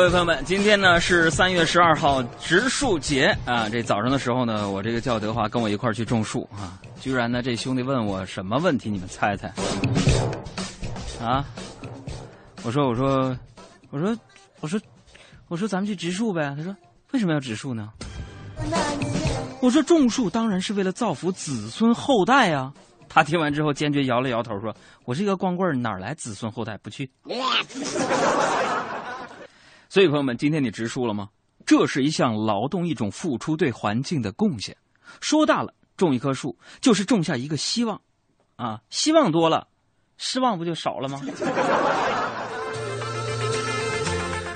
[0.00, 3.68] 各位朋友们，今天呢是三月十二号植树节啊！
[3.68, 8.88] 这早上的时候呢，我这个叫德华跟我一块儿去种树啊，居然呢这兄弟问我什么问题？
[8.88, 9.52] 你们猜猜？
[11.22, 11.44] 啊？
[12.62, 13.36] 我说我说
[13.90, 14.16] 我说
[14.60, 14.80] 我说
[15.48, 16.54] 我说咱们去植树呗。
[16.56, 16.74] 他说
[17.12, 17.90] 为什么要植树呢？
[19.60, 22.72] 我说种树当然是为了造福子孙后代啊！
[23.06, 24.74] 他听完之后坚决摇了摇头，说
[25.04, 26.78] ：“我是一个光棍，哪来子孙后代？
[26.78, 27.10] 不去。”
[29.92, 31.30] 所以，朋友们，今天你植树了吗？
[31.66, 34.76] 这是一项劳动，一种付出对环境的贡献。
[35.20, 38.00] 说大了，种一棵树就是种下一个希望，
[38.54, 39.66] 啊，希望多了，
[40.16, 41.20] 失望不就少了吗？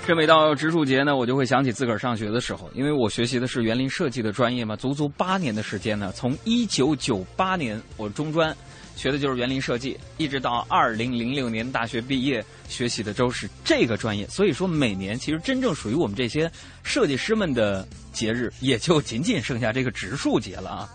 [0.06, 8.56] 这每到植树节呢，我就会想起自个儿上学的时候，因为我学习的是园林设计的专业嘛，足足八年的时间呢，从一九九八年我中专。
[8.96, 14.26] 学的就是园林设计，一直到二零零六年大学毕业，学习的都是这个专业。
[14.28, 16.50] 所以说，每年其实真正属于我们这些
[16.82, 20.88] 设计师们的节日，也就仅仅剩下这个植树节了啊。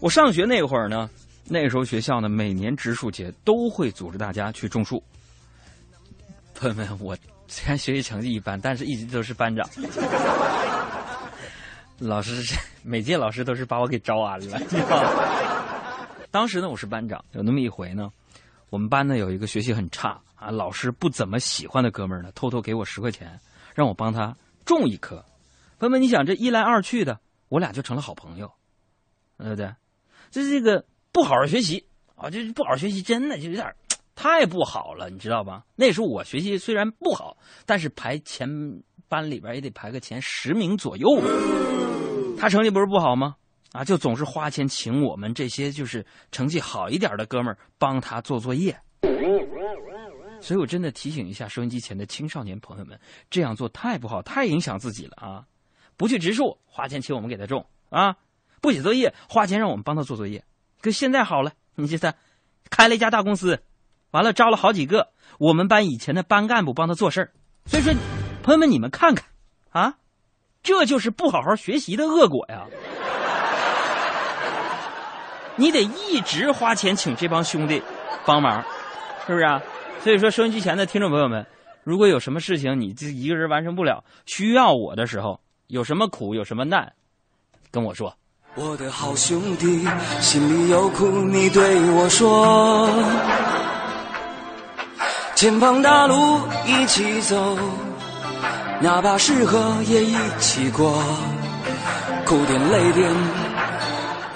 [0.00, 1.08] 我上学那会儿呢，
[1.46, 5.02] 那时候学校呢，每年植树节都会组织大家去种树。
[6.54, 9.68] 朋友们，我虽然学习成绩一般，但是一直都是班长。
[11.98, 14.60] 老师，每届老师都是把我给招安了。
[16.32, 17.22] 当时呢，我是班长。
[17.32, 18.10] 有那么一回呢，
[18.70, 23.38] 我们班呢有一个学习很差啊，老师不怎么喜欢的哥们儿呢，偷偷给我十块钱，
[23.74, 25.22] 让我帮他种一棵。
[25.78, 28.50] 朋友们，你想这一来二去的，我俩就成了好朋友，
[29.36, 29.74] 对不对？
[30.30, 31.84] 这这个不好好学习
[32.16, 33.70] 啊，这不好好学习，真的就有点
[34.16, 35.64] 太不好了，你知道吧？
[35.76, 37.36] 那时候我学习虽然不好，
[37.66, 38.48] 但是排前
[39.06, 41.06] 班里边也得排个前十名左右。
[42.38, 43.36] 他成绩不是不好吗？
[43.72, 48.78] 啊，就总是花钱请我们这些就是成绩好一点的哥们儿帮他做作业，
[50.40, 52.98] 所以我真的提醒一下收音机前的青少年朋友们，
[53.30, 55.46] 这样做太不好，太影响自己了啊！
[55.96, 58.12] 不去植树，花钱请我们给他种啊；
[58.60, 60.44] 不写作业，花钱让我们帮他做作业。
[60.80, 62.14] 可现在好了，你这他
[62.68, 63.62] 开了一家大公司，
[64.10, 67.32] 完了招了好几个我们班以前的班干部帮他做事儿。
[67.64, 67.94] 所以说，
[68.42, 69.28] 朋友们你们看看
[69.70, 69.94] 啊，
[70.62, 72.66] 这就是不好好学习的恶果呀！
[75.56, 77.82] 你得一直花钱请这帮兄弟
[78.24, 78.64] 帮忙，
[79.26, 79.60] 是不是啊？
[80.02, 81.46] 所以说，收音机前的听众朋友们，
[81.84, 86.92] 如果有什么事情你这一个人完成不了，需要我的时候，有什么苦有什么难，
[87.70, 88.16] 跟我说。
[88.54, 89.88] 我的好兄弟，
[90.20, 92.88] 心里有苦你对我说，
[95.34, 97.58] 前方大路一起走，
[98.80, 101.02] 哪怕是河也一起过，
[102.26, 103.41] 苦点累点。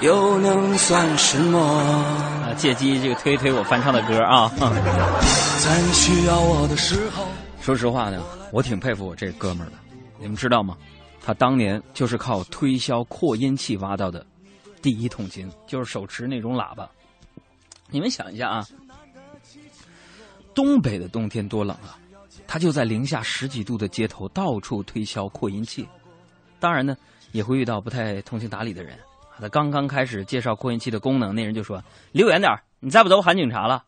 [0.02, 1.58] 又能算什么？
[1.58, 4.50] 啊，借机这个推一推我翻唱的歌啊！
[4.58, 7.26] 在你需要我的时候，
[7.60, 9.76] 说实话呢，我挺佩服我这哥们儿的。
[10.18, 10.76] 你们知道吗？
[11.22, 14.24] 他当年就是靠推销扩音器挖到的
[14.82, 16.88] 第一桶金，就是手持那种喇叭。
[17.90, 18.66] 你们想一下啊，
[20.54, 21.98] 东北的冬天多冷啊，
[22.46, 25.88] 他就在零下十几度的街头到处推销扩音器。
[26.60, 26.96] 当然呢，
[27.32, 28.98] 也会遇到不太通情达理的人。
[29.40, 31.82] 他刚刚开始介绍扩音器的功能，那人就说
[32.12, 33.84] ：“离我远点你再不走，我喊警察了。”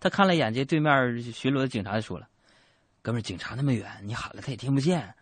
[0.00, 2.26] 他看了眼这对面巡逻的警察，就说了
[3.02, 5.14] ：“哥们儿警察那么远，你喊了他也听不见，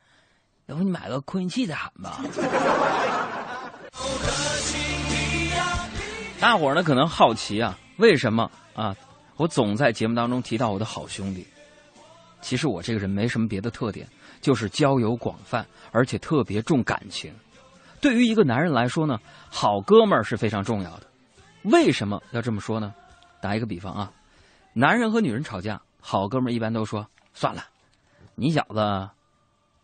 [0.66, 2.20] 要不你买个扩音器再喊吧。”
[6.40, 8.96] 大伙儿呢可能好奇啊，为什么啊？
[9.36, 11.46] 我总在节目当中提到我的好兄弟。
[12.40, 14.08] 其实我这个人没什么别的特点，
[14.40, 17.32] 就是交友广泛，而且特别重感情。
[18.02, 19.16] 对于一个男人来说呢，
[19.48, 21.06] 好哥们儿是非常重要的。
[21.62, 22.92] 为什么要这么说呢？
[23.40, 24.12] 打一个比方啊，
[24.72, 27.62] 男人和女人吵架，好哥们儿一般都说算了，
[28.34, 29.08] 你小子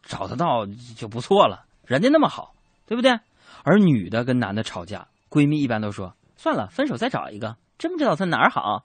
[0.03, 0.67] 找得到
[0.97, 2.53] 就不错了，人家那么好，
[2.87, 3.17] 对不对？
[3.63, 8.83] 而女的跟男的吵架，闺蜜一般都说算了，分手再找一个，真不知道他哪儿好。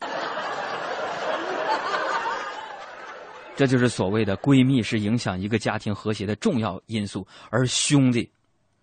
[3.55, 8.31] 这就是所谓的闺蜜是影响一个家庭和谐的重要因素，而兄弟。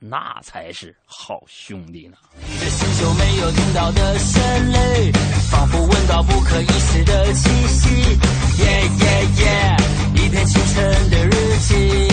[0.02, 2.16] 那才是好兄弟呢。
[2.48, 5.12] 你的星球没有听到的旋律，
[5.50, 7.88] 仿佛闻到不可一世的气息。
[8.62, 9.76] 耶耶耶，
[10.14, 12.09] 一片清晨的日记。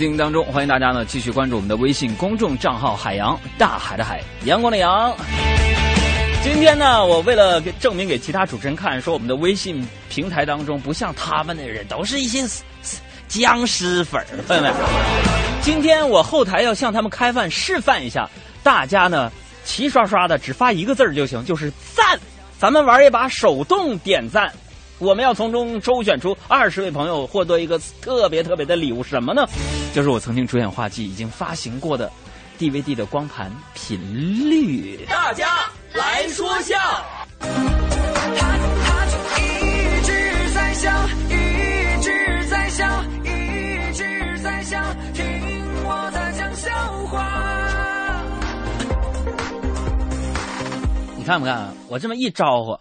[0.00, 5.14] 经营当中，欢迎大家呢继续关注我们的微信公众账号“海洋大海的海阳光的阳”。
[6.42, 12.42] 今天呢，我为了给证明给其他主持人看，说我们的微信平台当中不像他们的人，都是一些
[13.28, 14.72] 僵尸粉儿，朋友们。
[15.60, 18.26] 今天我后台要向他们开饭示范一下，
[18.62, 19.30] 大家呢
[19.66, 22.18] 齐刷刷的只发一个字儿就行，就是赞。
[22.58, 24.50] 咱们玩一把手动点赞。
[24.98, 29.46] 我们要从中抽选出二十位朋友，获得一个特别特别的礼物，什么呢？
[29.92, 32.10] 就是我曾经主演话剧已经发行过的
[32.58, 34.00] DVD 的光盘频
[34.48, 35.04] 率。
[35.08, 36.76] 大家来说笑。
[39.36, 40.90] 一直在笑，
[41.28, 44.80] 一直在笑，一直在笑，
[45.12, 45.24] 听
[45.84, 46.70] 我在讲笑
[47.06, 48.22] 话。
[51.16, 51.74] 你看不看？
[51.88, 52.78] 我这么一招呼，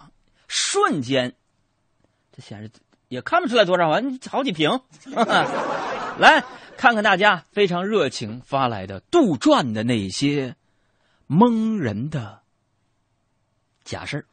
[0.48, 1.34] 瞬间。
[2.36, 2.72] 这显示
[3.10, 4.80] 也看不出来多少啊，好几瓶。
[6.20, 6.44] 来
[6.80, 10.56] 看看大家非常热情发来的杜撰的那些
[11.28, 12.40] 蒙人的
[13.84, 14.24] 假事儿。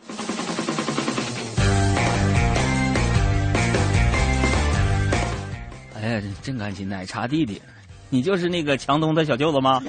[5.96, 7.60] 哎呀，真感情，奶茶弟弟，
[8.10, 9.82] 你就是那个强东的小舅子吗？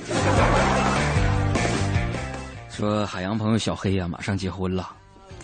[2.71, 4.95] 说海洋朋友小黑呀，马上结婚了，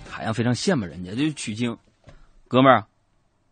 [0.10, 1.78] 海洋非常羡慕人家，就取经。
[2.48, 2.86] 哥们儿，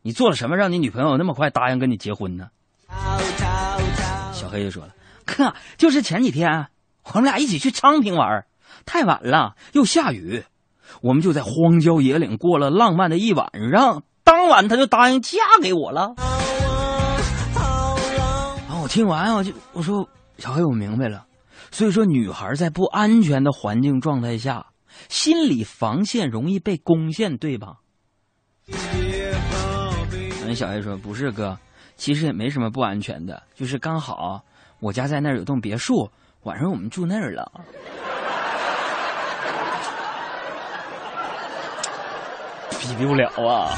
[0.01, 2.49] 你做了什么让你女朋友那么快答应跟你结婚呢？
[4.51, 4.93] 小黑就说了
[5.25, 6.67] ：“哥，就是前几天
[7.13, 8.45] 我们俩一起去昌平玩，
[8.85, 10.43] 太晚了又下雨，
[11.01, 14.03] 我们就在荒郊野岭过了浪漫的一晚上。
[14.25, 16.15] 当晚他就答应嫁给我了。”
[18.67, 20.05] 然后我听完我就我说
[20.37, 21.25] ：“小黑，我明白了。
[21.71, 24.65] 所以说，女孩在不安全的环境状态下，
[25.07, 27.77] 心理防线容易被攻陷，对吧？”
[30.45, 31.57] 那小黑说：“不是哥，
[32.01, 34.41] 其实也没什么不安全的，就是刚好
[34.79, 36.09] 我家在那儿有栋别墅，
[36.41, 37.51] 晚上我们住那儿了。
[42.97, 43.69] ”比不了啊！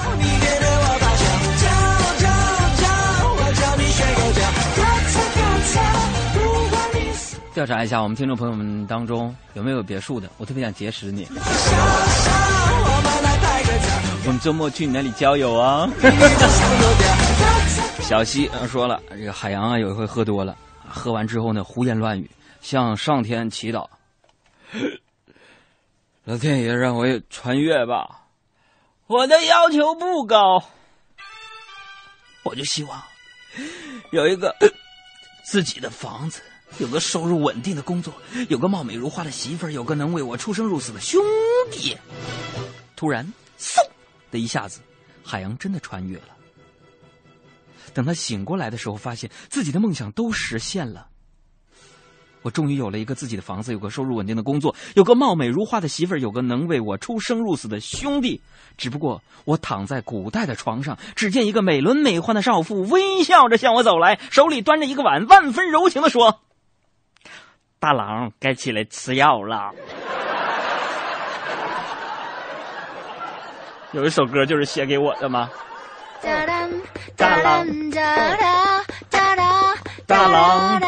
[7.53, 10.29] 调查一下，我们听众朋友们当中有没有别墅的？
[10.37, 11.27] 我特别想结识你。
[14.25, 15.89] 我们周末去你那里郊游啊！
[18.13, 20.55] 小西说了，这个海洋啊有一回喝多了，
[20.87, 22.29] 喝完之后呢胡言乱语，
[22.61, 23.87] 向上天祈祷
[26.23, 28.27] ：“老天爷让我穿越吧，
[29.07, 30.63] 我的要求不高，
[32.43, 33.01] 我就希望
[34.11, 34.55] 有一个
[35.43, 36.39] 自己的房子，
[36.77, 38.13] 有个收入稳定的工作，
[38.47, 41.19] 有个貌美如花的媳妇儿，有个能为我出生入死的兄
[41.71, 41.97] 弟。”
[42.95, 43.25] 突然，
[43.57, 43.83] 嗖！
[44.29, 44.81] 的一下子，
[45.23, 46.25] 海洋真的穿越了。
[47.93, 51.07] 等他醒过来的时候，发现自己的梦想都实现了。
[52.41, 58.41] 我终于有了一个自己的房子，有个收入稳定的工作，有个貌美如花的媳妇儿，有个能为我出生入死的兄弟。
[58.75, 66.41] 只不过我躺在古代的床上，只见一个美轮美奂的少妇微笑着向我走来，手里端着一个碗，万分柔情的说
[67.79, 69.71] ：“大郎，该起来吃药了。”
[73.93, 75.49] 有一首歌就是写给我的吗？
[76.23, 76.69] 大郎，
[77.17, 77.67] 大郎，
[80.07, 80.79] 大郎，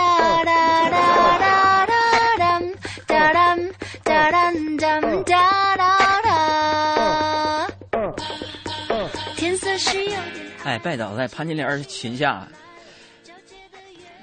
[9.36, 10.18] 天色是有点
[10.64, 12.48] 哎，拜倒在潘金莲裙下，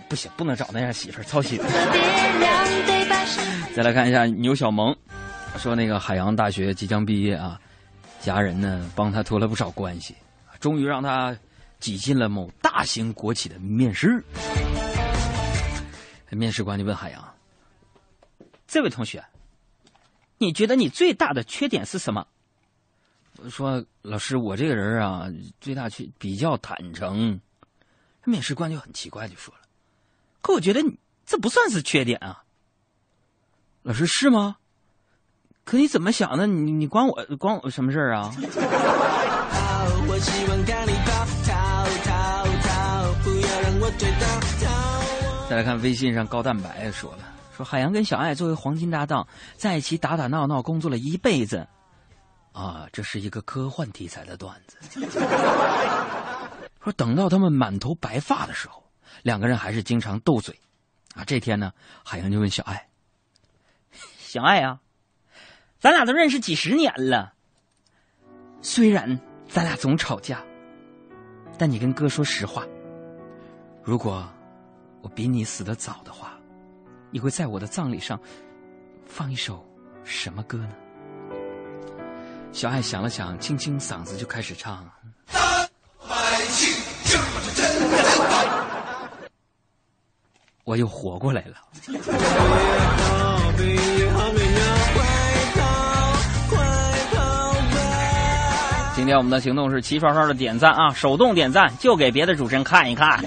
[0.08, 1.60] 不行，不能找那样媳妇儿，操心。
[3.76, 4.96] 再来看一下牛小萌，
[5.58, 7.60] 说那个海洋大学即将毕业啊。
[8.18, 10.14] 家人呢，帮他托了不少关系，
[10.62, 11.36] 终于让他
[11.80, 14.22] 挤进了某大型国企的面试。
[16.30, 17.34] 面试官就问海洋
[18.68, 19.24] ：“这位同学，
[20.38, 22.24] 你觉得你最大的缺点是什么？”
[23.50, 25.26] 说：“老师，我这个人啊，
[25.60, 27.40] 最大缺比较坦诚。”
[28.24, 29.60] 面试官就很奇怪，就说了
[30.40, 32.44] ：“可我觉得你这不算是缺点啊。”
[33.82, 34.58] 老师是吗？
[35.64, 36.46] 可你怎么想的？
[36.46, 38.32] 你你关我关我什么事儿啊？
[45.48, 47.18] 再来看微信上高蛋白也说了，
[47.54, 51.68] 说海洋跟小爱作为黄金搭档，在一起打打闹闹工作了一辈子，
[52.52, 54.78] 啊，这是一个科幻题材的段子。
[56.82, 58.82] 说等到他们满头白发的时候，
[59.22, 60.58] 两个人还是经常斗嘴，
[61.14, 61.70] 啊，这天呢，
[62.02, 62.88] 海洋就问小爱，
[64.18, 64.80] 小爱啊。
[65.78, 67.34] 咱俩都认识几十年了，
[68.62, 69.20] 虽然
[69.52, 70.42] 咱俩总吵架，
[71.58, 72.64] 但你跟哥说实话，
[73.82, 74.26] 如果
[75.02, 76.38] 我比你死得早的话，
[77.10, 78.18] 你会在我的葬礼上
[79.04, 79.62] 放一首
[80.04, 80.70] 什么歌呢？
[82.50, 84.90] 小爱想了想，清清嗓子就开始唱。
[90.64, 91.56] 我又活过来了。
[99.02, 103.20] 今天我们的行动是齐刷刷的点赞啊，手动点赞，就给别的主持人看一看。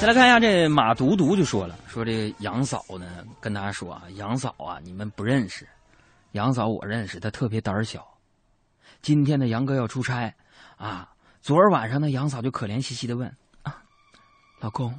[0.00, 3.04] 再来看一下这马独独就说了，说这杨嫂呢，
[3.42, 5.68] 跟大家说啊，杨嫂啊，你们不认识，
[6.32, 8.02] 杨嫂我认识，她特别胆小。
[9.02, 10.34] 今天的杨哥要出差
[10.78, 11.10] 啊，
[11.42, 13.30] 昨儿晚上呢，杨嫂就可怜兮兮的问
[13.60, 13.82] 啊，
[14.60, 14.98] 老公，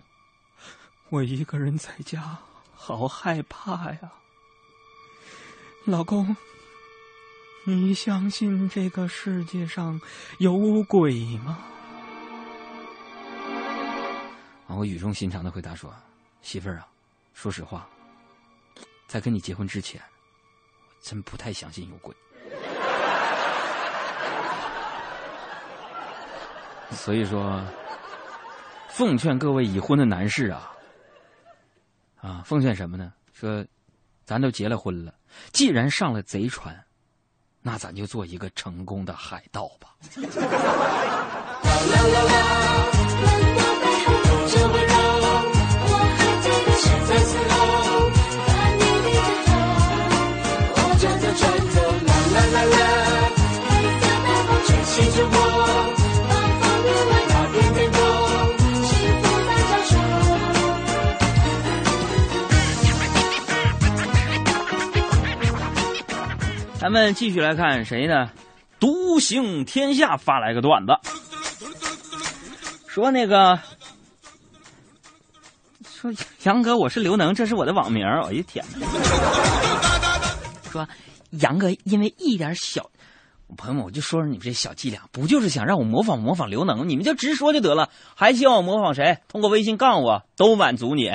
[1.09, 2.37] 我一个人在家，
[2.75, 4.11] 好害怕呀。
[5.85, 6.35] 老公，
[7.69, 9.99] 你相信这个世界上
[10.37, 11.57] 有鬼吗？
[14.65, 15.93] 啊，我语重心长的回答说
[16.41, 16.87] ：“媳妇儿啊，
[17.33, 17.85] 说实话，
[19.05, 22.15] 在跟你结婚之前，我真不太相信有鬼。
[26.95, 27.61] 所以说，
[28.87, 30.71] 奉劝各位已婚的男士啊，
[32.21, 33.11] 啊，奉劝什么呢？
[33.33, 33.65] 说，
[34.23, 35.13] 咱都结了婚了，
[35.51, 36.81] 既然上了贼船，
[37.61, 39.89] 那咱就做一个成功的海盗吧。
[66.87, 68.29] ”咱们继续来看谁呢？
[68.79, 70.93] 独行天下发来个段子，
[72.87, 73.59] 说那个
[75.85, 76.09] 说
[76.43, 78.07] 杨哥，我是刘能，这是我的网名。
[78.07, 78.63] 哎呀天！
[80.71, 80.87] 说
[81.31, 82.89] 杨哥因为一点小，
[83.57, 86.87] 朋友们，我就说说你们这小伎俩，不就是想让我模仿模仿刘能？
[86.87, 89.17] 你们就直说就得了，还希望我模仿谁？
[89.27, 91.11] 通过微信告诉我，都满足你。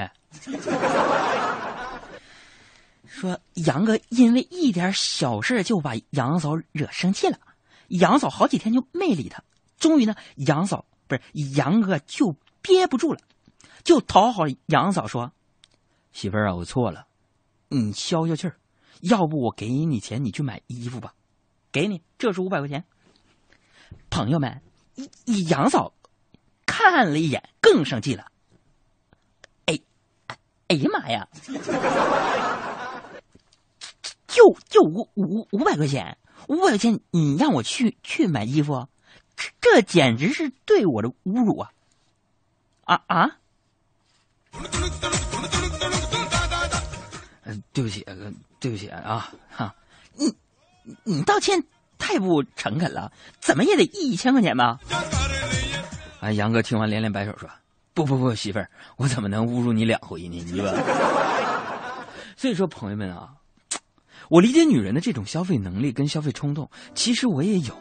[3.22, 7.38] 说杨哥因为一点小事就把杨嫂惹生气了，
[7.86, 9.44] 杨嫂好几天就没理他。
[9.78, 11.22] 终于呢，杨嫂不是
[11.54, 13.20] 杨哥就憋不住了，
[13.84, 15.30] 就讨好杨嫂说
[16.12, 17.06] ：“媳妇儿啊，我错了，
[17.68, 18.56] 你消消气儿，
[19.02, 21.14] 要不我给你钱，你去买衣服吧。
[21.70, 22.84] 给你，这是五百块钱。”
[24.10, 24.60] 朋友们，
[25.48, 25.94] 杨嫂
[26.66, 28.26] 看了一眼，更生气了。
[29.66, 29.78] 哎，
[30.66, 31.28] 哎呀妈呀！
[34.32, 36.16] 就就五五五百块钱，
[36.48, 38.88] 五百块钱，你让我去去买衣服，
[39.36, 41.70] 这这简直是对我的侮辱啊！
[42.84, 43.30] 啊啊！
[47.74, 48.06] 对不起，
[48.58, 49.30] 对不起啊！
[49.50, 49.74] 哈，
[50.14, 50.34] 你
[51.04, 51.62] 你道歉
[51.98, 54.80] 太不诚恳了，怎么也得一千块钱吧？
[56.20, 57.50] 啊，杨哥听完连连摆手说
[57.92, 60.42] ：“不不不，媳妇儿，我怎么能侮辱你两回呢？
[60.42, 60.72] 你吧。
[62.34, 63.34] ”所以说，朋友们啊。
[64.32, 67.78] 我理解女人的这种消费能力跟消费冲动，其实我也有。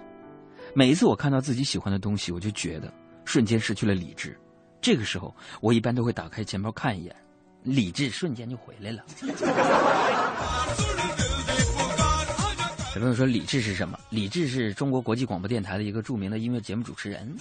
[0.76, 2.94] 每一次我看到自己喜欢的东西，我就觉得
[3.24, 4.38] 瞬间失去了理智。
[4.82, 7.16] 这个时候，我一般都会打开钱包看一眼，
[7.64, 9.02] 理智瞬间就回来了。
[12.94, 13.98] 小朋友说：“理智是什么？
[14.10, 17.34] 理智是中国国际广播电台的一个著名的音乐节目主持人。”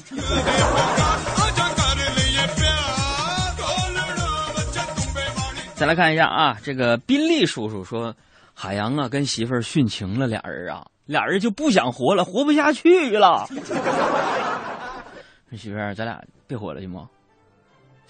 [5.74, 8.14] 再来看一下啊，这个宾利叔叔说。
[8.62, 13.48] 海洋啊，跟媳妇儿殉情了，俩人啊，俩人就不想活了，活不下去了。
[15.56, 17.08] 媳妇儿，咱俩别活了行不？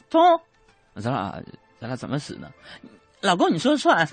[0.08, 0.20] 中，
[0.96, 1.40] 咱俩
[1.80, 2.50] 咱俩怎么死呢？
[3.20, 4.08] 老公，你说了算。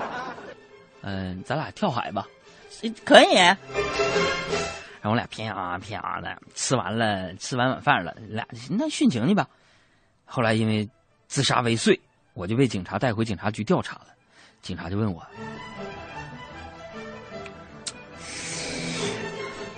[1.02, 2.26] 嗯，咱俩跳海吧，
[3.04, 3.34] 可以。
[3.34, 3.58] 然
[5.02, 9.46] 后我俩啪啪的吃完了，吃完晚饭了，俩那殉情去吧。
[10.24, 10.88] 后来因为
[11.28, 12.00] 自杀未遂，
[12.32, 14.06] 我就被警察带回警察局调查了。
[14.62, 15.26] 警察就问我：“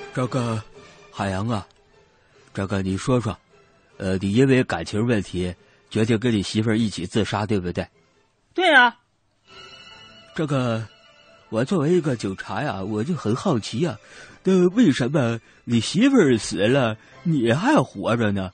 [0.15, 0.63] 这个
[1.11, 1.67] 海洋啊，
[2.53, 3.37] 这个你说说，
[3.97, 5.55] 呃，你因为感情问题
[5.89, 7.87] 决定跟你媳妇儿一起自杀，对不对
[8.55, 8.99] ？”“对啊。
[10.37, 10.87] ”“这个，
[11.49, 13.97] 我作为一个警察呀，我就很好奇呀，
[14.45, 18.51] 那为什么你媳妇儿死了，你还活着呢？”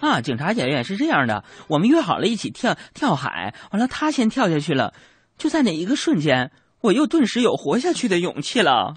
[0.00, 4.92] 啊，警察姐姐是这样的，我们约好了一起跳跳海，完了他先跳下去了，
[5.38, 6.50] 就在那一个瞬间，
[6.82, 8.94] 我又顿时有活下去的勇气了。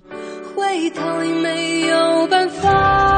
[0.55, 1.01] 回头
[1.41, 3.08] 没有办法。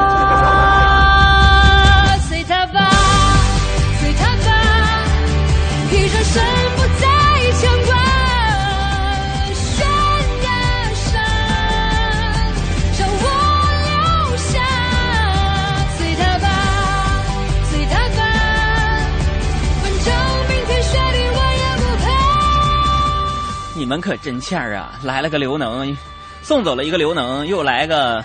[23.91, 24.97] 们可真欠儿啊！
[25.03, 25.97] 来了个刘能，
[26.43, 28.23] 送走了一个刘能，又来个，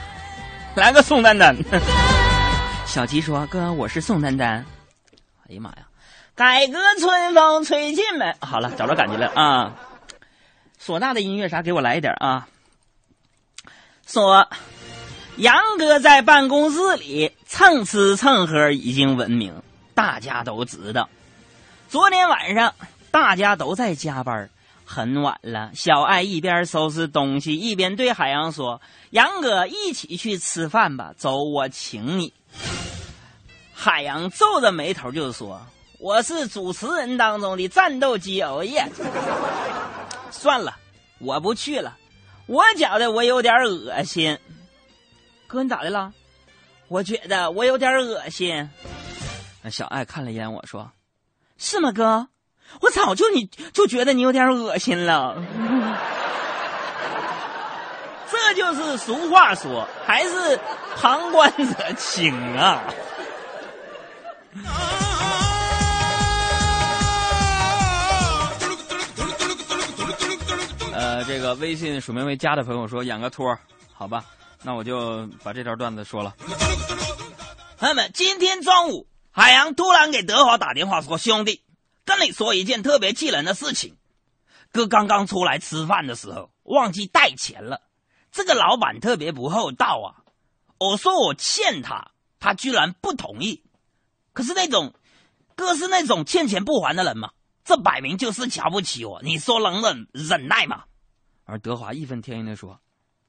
[0.76, 1.56] 来个宋丹丹。
[2.86, 4.64] 小吉说：“哥，我是宋丹丹。”
[5.50, 5.78] 哎呀妈呀！
[6.36, 8.36] 改革春风吹进门。
[8.40, 9.74] 好了，找着感觉了啊！
[10.80, 12.46] 唢呐的音乐啥，给我来一点啊！
[14.06, 14.48] 说，
[15.34, 19.64] 杨哥在办公室里蹭吃蹭喝已经闻名，
[19.96, 21.08] 大家都知道。
[21.88, 22.72] 昨天晚上
[23.10, 24.48] 大家都在加班，
[24.86, 25.72] 很晚了。
[25.74, 32.32] 小爱一边收拾东西，一边对海洋说：“杨哥，一起去吃饭吧，走，我请你。”
[33.74, 35.60] 海洋皱着眉头就说
[35.98, 38.88] ：“我是主持人当中的战斗机熬夜。”
[40.30, 40.76] 算了，
[41.18, 41.96] 我不去了。
[42.46, 44.38] 我觉得我有点恶心。
[45.48, 46.12] 哥，你咋的了？
[46.88, 48.70] 我觉得我有点恶心。
[49.68, 50.92] 小爱看了一眼我说
[51.58, 52.28] ：“是吗，哥？
[52.80, 55.36] 我早就你就觉得你有点恶心了。”
[58.28, 60.58] 这就是俗话说，还是
[60.96, 62.82] 旁观者清啊。
[70.92, 73.56] 呃，这个微信署名为“家”的朋友说演个托，
[73.92, 74.24] 好吧，
[74.62, 76.34] 那我就把这条段子说了。
[77.78, 81.62] 朋友们，今天中午，海洋突然给德华打电话说：“兄弟，
[82.06, 83.98] 跟你说一件特别气人的事情，
[84.72, 87.82] 哥刚刚出来吃饭的时候忘记带钱了，
[88.32, 90.24] 这个老板特别不厚道啊！
[90.78, 93.62] 我说我欠他，他居然不同意。
[94.32, 94.94] 可是那种，
[95.56, 97.32] 哥是那种欠钱不还的人吗？
[97.64, 100.84] 这摆明就是瞧不起我，你说能忍忍耐吗？”
[101.44, 102.80] 而德华义愤填膺的说：“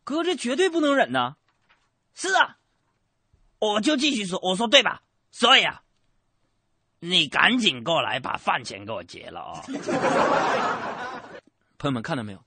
[0.04, 1.36] 哥，这绝对不能忍呐！”
[2.14, 2.58] 是啊，
[3.60, 5.02] 我就继续说，我说对吧？
[5.32, 5.82] 所以啊，
[7.00, 9.62] 你赶紧过来把饭钱给我结了啊！
[11.78, 12.44] 朋友们看到没有？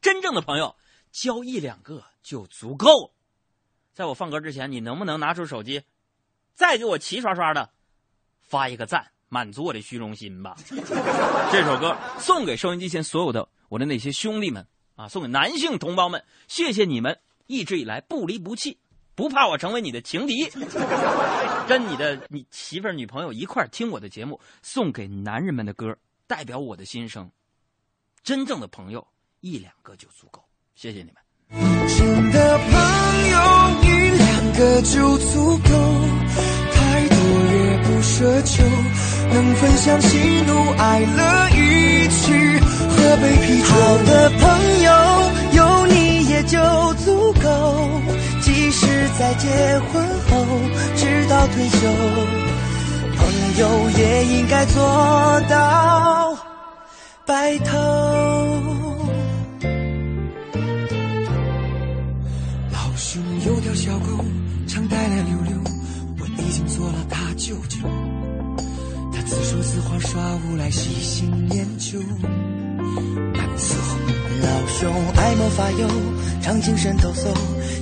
[0.00, 0.76] 真正的朋友
[1.12, 3.12] 交一两个就足够。
[3.92, 5.82] 在我放歌之前，你能不能拿出手机，
[6.54, 7.68] 再给我齐刷刷的
[8.40, 10.56] 发一个赞，满足我的虚荣心吧？
[11.52, 13.46] 这首歌送给收音机前所有的。
[13.68, 18.78] 我的那些兄弟们啊，送给男性同胞们，谢谢你们一直以来不离不弃，
[19.20, 20.50] 不怕我成为你的情敌，
[21.68, 25.94] 跟你的你媳妇儿、女朋友一块儿听我的节目，送给男人们的歌，
[26.26, 27.30] 代表我的心声。
[28.24, 29.06] 真正的朋友
[29.40, 30.42] 一两个就足够，
[30.74, 31.16] 谢谢你们。
[31.98, 33.38] 真的朋友
[33.82, 35.68] 一两个就足够，
[36.72, 37.18] 太多
[37.52, 38.64] 也不奢求，
[39.34, 42.32] 能分享喜怒哀乐一起。
[42.88, 43.66] 喝杯啤酒。
[43.66, 44.40] 好的朋
[44.82, 44.88] 友
[45.52, 46.58] 有你也就
[47.04, 48.00] 足够，
[48.70, 48.86] 是
[49.18, 49.48] 在结
[49.92, 50.46] 婚后
[50.94, 51.88] 直到退休，
[53.16, 53.26] 朋
[53.58, 54.80] 友也应该做
[55.48, 56.36] 到
[57.26, 57.76] 白头。
[62.72, 64.24] 老兄有条小狗，
[64.68, 65.58] 常带来溜溜，
[66.20, 67.78] 我已经做了他舅舅。
[69.30, 72.00] 自说自话耍无赖，喜新厌旧。
[72.00, 73.96] 难伺候。
[74.42, 75.86] 老兄爱莫发忧，
[76.42, 77.32] 常精神抖擞，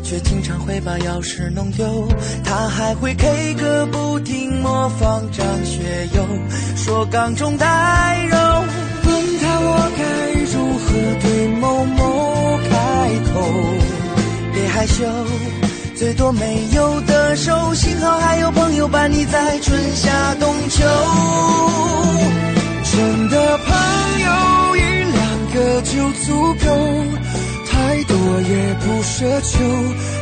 [0.04, 2.06] 却经常会把钥匙弄丢。
[2.44, 6.22] 他还会 K 歌不停，模仿张学友，
[6.76, 8.36] 说缸中带肉。
[9.06, 10.04] 问他我该
[10.52, 13.40] 如何对某某开口？
[14.52, 15.02] 别害羞，
[15.98, 20.84] 最多没有的手，幸好还有朋友伴你在春夏冬秋。
[22.84, 24.80] 真的朋友一
[25.10, 25.18] 两
[25.52, 26.66] 个就足够，
[27.66, 29.58] 太多也不奢求，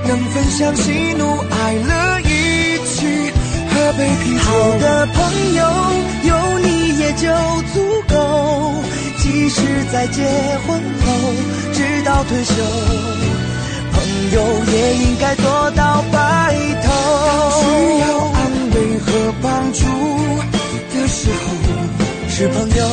[0.08, 3.30] 能分享喜怒哀乐一起
[3.68, 4.40] 喝杯啤酒。
[4.40, 5.60] 好的朋友
[6.22, 7.28] 有你也就
[7.74, 8.72] 足够，
[9.18, 9.60] 即使
[9.92, 10.22] 在结
[10.66, 11.12] 婚后
[11.74, 12.54] 直到退休，
[14.33, 16.16] 友也应该做到白
[16.83, 16.87] 头。
[17.61, 17.64] 需
[18.00, 18.38] 要安
[18.74, 19.07] 慰和
[19.42, 19.81] 帮助
[20.94, 21.37] 的时候。
[22.29, 22.85] 是朋友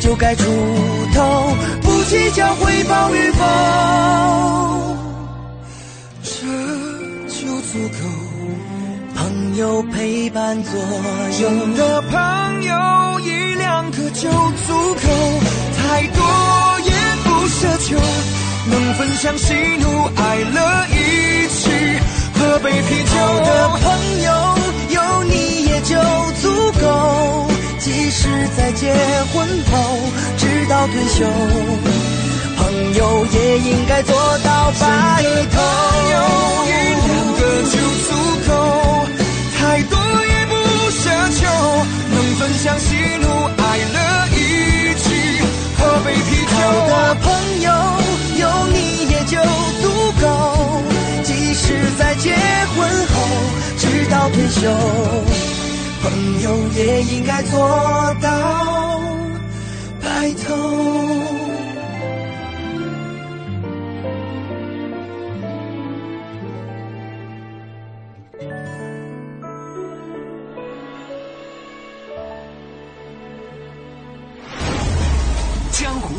[0.00, 0.42] 就该出
[1.14, 3.44] 头，不计较回报与否，
[6.24, 6.30] 这
[7.28, 7.98] 就足够。
[9.14, 10.72] 朋友陪伴左
[11.40, 15.06] 右的朋友一两个就足够，
[15.76, 16.90] 太多也
[17.22, 17.96] 不奢求，
[18.70, 21.70] 能分享喜怒哀乐一起
[22.34, 23.10] 喝杯啤酒
[23.44, 23.82] 的朋
[24.22, 24.28] 友，
[24.90, 25.96] 有你也就
[26.40, 27.46] 足够。
[27.78, 28.92] 即使在结
[29.32, 29.72] 婚后
[30.36, 31.24] 直到退休，
[32.56, 35.56] 朋友也应该做到白头。
[36.66, 36.70] 一
[37.06, 37.74] 两个就
[38.06, 38.08] 足
[38.48, 38.50] 够，
[39.58, 40.52] 太多也不
[40.90, 41.02] 奢
[41.38, 41.40] 求，
[42.10, 42.86] 能分享喜
[43.20, 43.24] 怒
[43.56, 43.62] 哀
[43.94, 43.96] 乐
[44.36, 44.38] 一
[46.04, 46.50] 杯啤酒。
[46.50, 46.58] 好
[46.88, 47.26] 的朋
[47.60, 47.70] 友，
[48.38, 48.76] 有你
[49.10, 49.36] 也就
[49.82, 49.84] 足
[50.20, 50.26] 够，
[51.22, 52.34] 即使在结
[52.74, 53.14] 婚后
[53.76, 54.60] 直到退休，
[56.02, 57.58] 朋友也应该做
[58.20, 58.28] 到
[60.00, 61.27] 白头。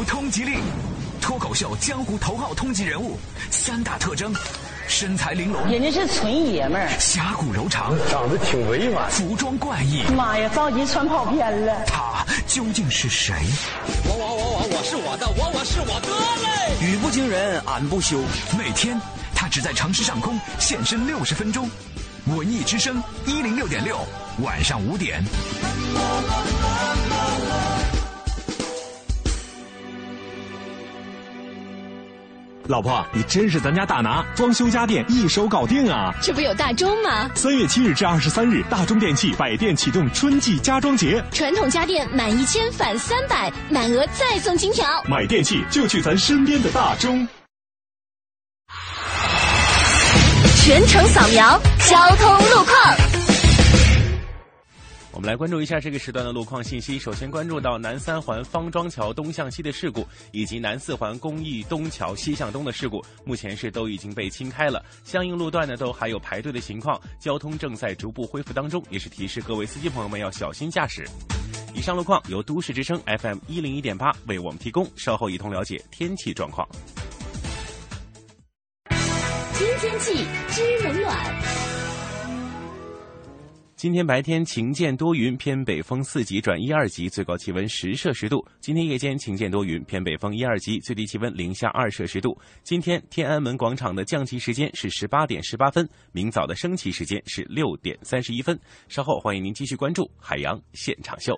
[0.09, 0.59] 通缉令，
[1.21, 3.15] 脱口秀江湖头号通缉人物，
[3.51, 4.33] 三大特征：
[4.87, 6.89] 身材玲珑，人家是纯爷们儿。
[6.99, 10.01] 侠骨柔肠，长得挺委婉，服装怪异。
[10.15, 11.85] 妈呀，着急穿跑偏了。
[11.85, 13.35] 他究竟是谁？
[14.03, 16.09] 我我我我我是我的，我我是我哥
[16.43, 16.91] 嘞！
[16.91, 18.19] 语不惊人俺不休。
[18.57, 18.99] 每天
[19.35, 21.69] 他只在城市上空现身六十分钟。
[22.25, 23.99] 文艺之声一零六点六，
[24.41, 25.23] 晚上五点。
[32.69, 36.13] 老婆，你真是咱家大拿，装修家电一手搞定啊！
[36.21, 37.27] 这不有大中吗？
[37.33, 44.85] 三月七日至二十三日，大中电器百店启动春季家装节，传统家电满一千返三百，满额再送金条。
[45.07, 47.27] 买电器就去咱身边的大中。
[50.63, 53.08] 全程扫描交通路况。
[55.19, 56.97] 我们来关注一下这个时段的路况信息。
[56.97, 64.81] 首先关注到南三环方庄桥东向西的事故，以及南四环公益东桥西向东的事故，目前是都已经被清开了。
[65.03, 71.05] 相应路段呢都还有排队的情况，交通正在逐步恢复当中，也是提示各位司机朋友们要小心驾驶。
[71.75, 76.65] 以上路况由都市之声 FM 一零一点八为我们提供，稍后一同了解天气状况。
[78.87, 81.88] 听天气知冷暖。
[83.79, 88.45] 今天白天晴间多云，偏北风四级转一二级，最高气温十摄氏度。
[88.59, 92.37] 今天夜间晴间多云，偏北风一二级，最低气温零下二摄氏度。
[92.61, 98.59] 今天天安门广场的降旗时间是十八点十八分，明早的升旗时间是六点三十一分。
[98.89, 101.33] 稍后欢迎您继续关注海洋现场秀。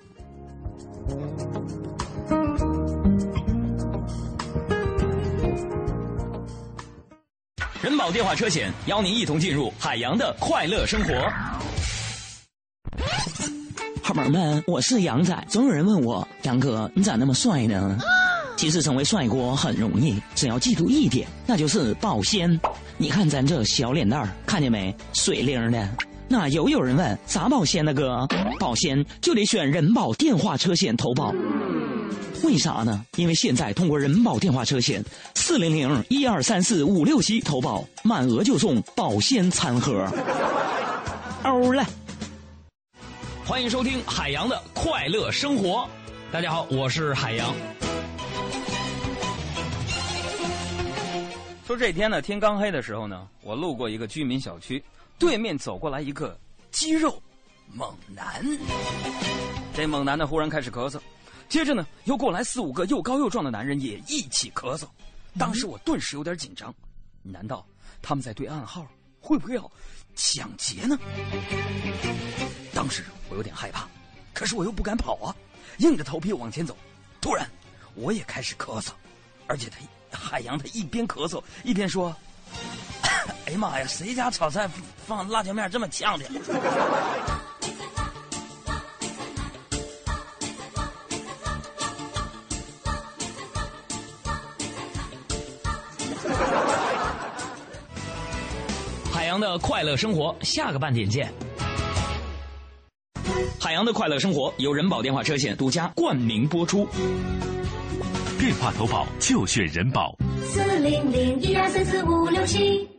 [7.84, 11.32] 人保电话车险邀您一同进入海洋的快乐生活。
[14.12, 15.34] 好朋友们，我是杨仔。
[15.48, 17.98] 总有人问我，杨哥，你咋那么帅呢？
[18.58, 22.60] 其实成为帅哥很容易，只要记住一点，那就是保鲜。
[22.98, 24.94] 你看咱这小脸蛋儿，看见没？
[25.14, 25.90] 水灵的。
[26.28, 27.94] 那又有人问，咋保鲜呢？
[27.94, 28.28] 哥，
[28.60, 31.34] 保鲜就得选人保电话车险投保。
[32.44, 33.06] 为啥呢？
[33.16, 35.02] 因为现在通过人保电话车险
[35.36, 40.06] 四零零一二三四五六七投保，满额就送保鲜餐盒。
[41.44, 41.86] 欧了。
[43.44, 45.88] 欢迎收听海洋的快乐生活。
[46.32, 47.54] 大家好，我是海洋。
[51.66, 54.82] 说这天呢，天刚黑的时候呢，我路过一个居民小区，
[55.18, 57.22] 对面走过来一个肌肉
[57.74, 58.46] 猛男。
[59.74, 61.00] 这猛男呢，忽然开始咳嗽，
[61.50, 64.86] 接着呢，又过来四五个又高又壮的男人也一起咳嗽。
[65.38, 66.74] 当时我顿时有点紧张，
[67.24, 67.66] 难道
[68.02, 68.86] 他们在对暗号？
[69.20, 69.72] 会不会要
[70.16, 70.98] 抢劫呢？
[72.82, 73.88] 当时我有点害怕，
[74.34, 75.36] 可是我又不敢跑啊，
[75.78, 76.76] 硬着头皮往前走。
[77.22, 77.48] 突然，
[77.94, 78.88] 我也开始咳嗽，
[79.46, 82.12] 而且他海洋他一边咳嗽一边说
[83.46, 84.68] ：“哎呀妈呀，谁家炒菜
[85.06, 86.26] 放辣椒面这么呛的？”
[99.14, 101.32] 海洋的快乐生活，下个半点见。
[103.62, 106.88] 海洋的快乐生活由人保电话车险独家冠名播出。
[108.40, 110.18] 电话投保就选人保。
[110.52, 112.90] 四零零一二三四五六七。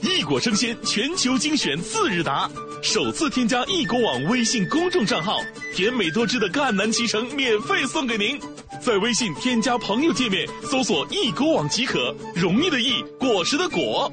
[0.00, 2.48] 异果生鲜全球精选次日达，
[2.84, 5.38] 首次添加一果网微信公众账号，
[5.74, 8.38] 甜美多汁的赣南脐橙免费送给您。
[8.80, 14.12] 在微信添加朋友界面搜索“一果网”即可，容易的易，果实的果。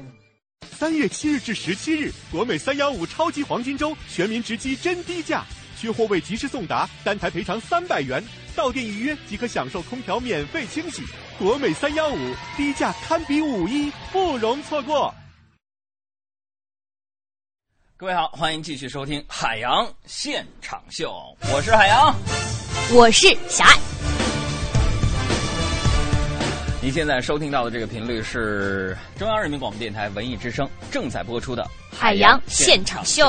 [0.72, 5.44] 三月七日至十七日，国美三幺五超级黄金周，全民直击真低价，
[5.80, 8.22] 缺货未及时送达，单台赔偿三百元，
[8.56, 11.02] 到店预约即可享受空调免费清洗。
[11.38, 15.14] 国美三幺五，低价堪比五一，不容错过。
[17.96, 21.12] 各位好，欢迎继续收听《海洋现场秀》，
[21.54, 22.12] 我是海洋，
[22.92, 23.78] 我是小爱。
[26.82, 31.62] 您现在收听到的这个频率是中央人民广播电台文艺之声正在播出的
[31.96, 33.24] 《海洋现场秀》。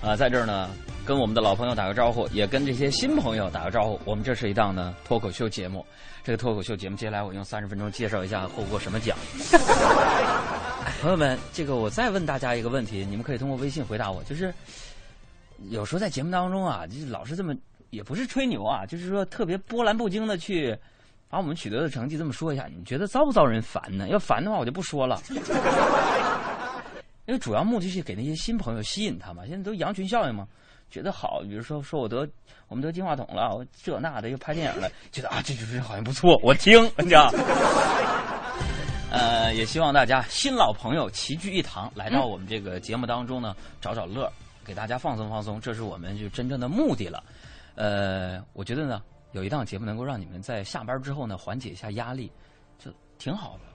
[0.00, 0.70] 啊、呃，在这儿呢，
[1.08, 3.98] 跟我们的老朋友打个招呼，也跟这些新朋友打个招呼。
[4.04, 5.82] 我们这是一档呢脱口秀节目，
[6.22, 9.16] 这个脱口秀节目接下来我用三十分钟介绍一下获过什么奖。
[11.00, 14.52] 朋友们，这个我再问大家一个问题，你们可以通过微信回答我，就是
[15.70, 17.54] 有时候在节目当中啊，就是老是这么，
[17.88, 20.76] 也不是吹牛啊，就是说特别波澜不惊的去
[21.30, 24.08] 把我们取得的成绩这么说一下，你觉得遭不遭人烦呢？
[24.08, 25.22] 要烦的话，我就不说了。
[27.24, 30.46] 因为主要目的是给那些新朋友吸引他嘛，现在都羊群效应嘛，
[30.90, 32.28] 觉得好，比如说说我得
[32.68, 37.32] 我们得金话筒了，我这那的又拍电影了，觉得啊这就是好像不错，我听，你知道。
[39.10, 44.30] 呃，也希望大家新老朋友齐聚一堂，来到我们这个节目当中呢，找找乐，
[44.64, 47.24] 给大家放松放松，这是我们就真正的目的了。
[47.74, 52.30] 呃，我觉得呢，有一档节目能够让你们在下班之后呢缓解一下压力，
[52.78, 53.67] 就挺好的。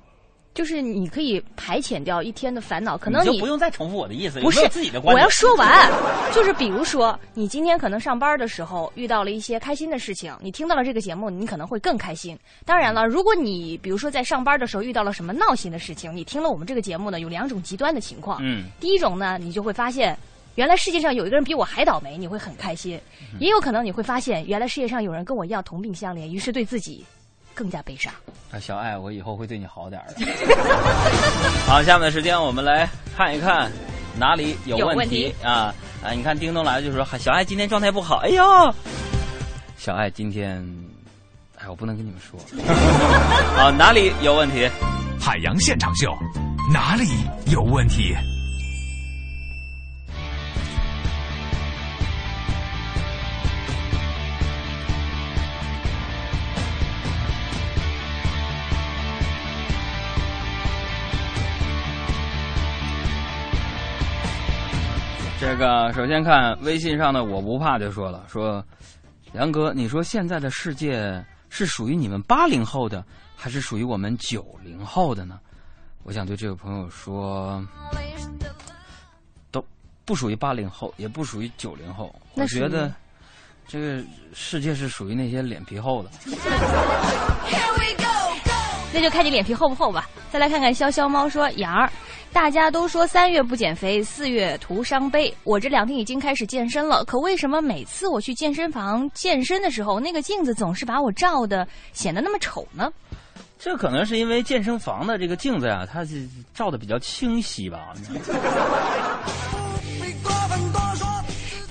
[0.53, 5.91] 就是你可以排遣掉一天的烦恼，可能你就不用再重复我的意思，不是自己的观我要说完，
[6.31, 12.37] 就是比如说你今天可能上班的时候遇到了一些开心的事情，你听到了这个节目，你可能会更开心。
[12.65, 18.37] 当然了，如果你比如说在上班的时候遇到了什么闹心的事情，你听了我们这个节目呢，有两种极端的情况。
[18.41, 20.15] 嗯，第一种呢，你就会发现
[20.55, 22.99] 原来世界上有一个人比我还倒霉，你会很开心；
[23.39, 27.03] 也有可能你会发现原来世界上有人跟我一样同病相怜，于是对自己。
[27.53, 28.13] 更加悲伤
[28.51, 30.25] 啊，小爱，我以后会对你好点儿的。
[31.67, 33.71] 好，下面的时间我们来看一看
[34.17, 36.11] 哪里有问题啊啊！
[36.11, 38.43] 你看叮咚来了就说小爱今天状态不好，哎呦，
[39.77, 40.63] 小爱今天，
[41.57, 42.39] 哎，我不能跟你们说。
[43.57, 44.69] 啊，哪里有问题？
[45.19, 46.13] 海洋现场秀，
[46.73, 47.07] 哪里
[47.47, 48.13] 有问题？
[65.43, 68.65] 这个首先看微信上的我不怕就说了，说
[69.34, 73.03] 杨哥，你说现在的世界是属于你们八零后的，
[73.36, 75.38] 还是属于我们九零后的呢？
[76.03, 77.62] 我想对这位朋友说，
[79.51, 79.62] 都
[80.06, 82.15] 不属于八零后，也不属于九零后。
[82.36, 82.89] 我觉得
[83.67, 84.01] 这个
[84.34, 86.10] 世界是属于那些脸皮厚的。
[88.95, 90.08] 那就看你脸皮厚不厚吧。
[90.32, 91.91] 再来看看潇潇猫说杨儿。
[92.34, 95.32] 大家都说三月不减肥，四月徒伤悲。
[95.43, 102.91] 我这两天已经开始健身了，可为什么每次我去健身房健身的时候，那个镜子总是把我照的显得那么丑呢？
[103.60, 106.04] 这可能是因为健身房的这个镜子呀，它
[106.56, 107.93] 照的比较清晰吧。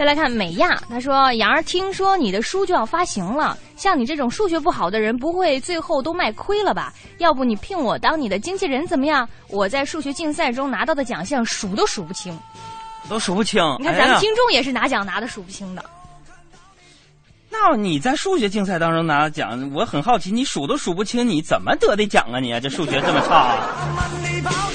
[0.02, 6.92] 再来看美亚，他说：“杨儿，听说你的书就要发行了，像你这种数学不好的人，不会最后都卖亏了吧？
[7.18, 9.28] 要不你聘我当你的经纪人怎么样？
[9.46, 12.36] 我在数学竞赛中拿到的奖项数都数不清，
[13.08, 13.62] 都数不清。
[13.78, 15.84] 你看咱们听众也是拿奖拿的数不清的。
[17.48, 22.40] 那你在数学竞赛当中拿奖，我很好奇，你数都数不清，你怎么得的奖啊？
[22.40, 23.56] 你这数学这么差。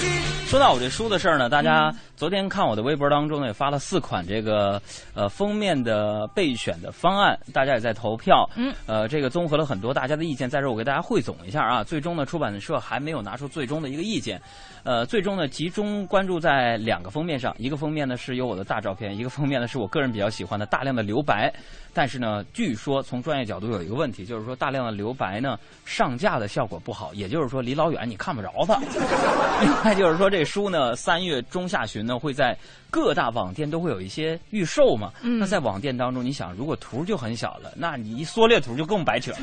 [0.47, 4.81] ”说到我这书的事儿呢，大家昨天看我的微博当中呢，也发了四款这个
[5.13, 8.49] 呃封面的备选的方案，大家也在投票。
[8.55, 11.83] 嗯，呃，这个综合了很多大家的意见，在这儿我给大家汇总一下啊。
[11.83, 14.41] 最终呢，出版社还没有拿出最终的一个意见，
[14.87, 21.53] 呃，最终呢集中关注在两个封面上，一个封面呢是有我的大照片，一个封面呢是我个人比较喜欢的大量的留白。
[21.93, 28.79] 但是呢，据说从专业角度有一个问题，就是说大量的留白呢上架的效果不好，也就是说离老远你看不着它。
[29.61, 30.45] 另外就是说这。
[30.45, 32.57] 书呢，三月中下旬呢会在
[32.89, 35.11] 各大网店都会有一些预售嘛。
[35.21, 35.37] 嗯。
[35.37, 39.33] 那在网店当中，你想，如果图就很小了，那你一缩略图就更白扯。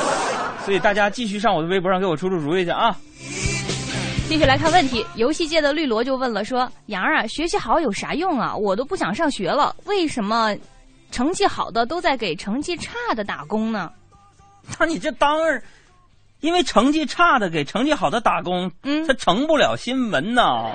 [0.66, 2.94] 所以大家继续上我的微博上给我出出主意去啊。
[4.28, 8.56] 继续来看问题，游戏界的绿萝就问了，说：“杨儿啊，学习好有啥用啊？
[8.56, 10.56] 我都不想上学了，为什么
[11.10, 13.90] 成绩好的都在给成绩差的打工呢？”
[14.78, 15.62] 那你这当然。
[16.40, 20.72] 因为成绩差的给成绩好的打工，嗯，他成不了新闻呐。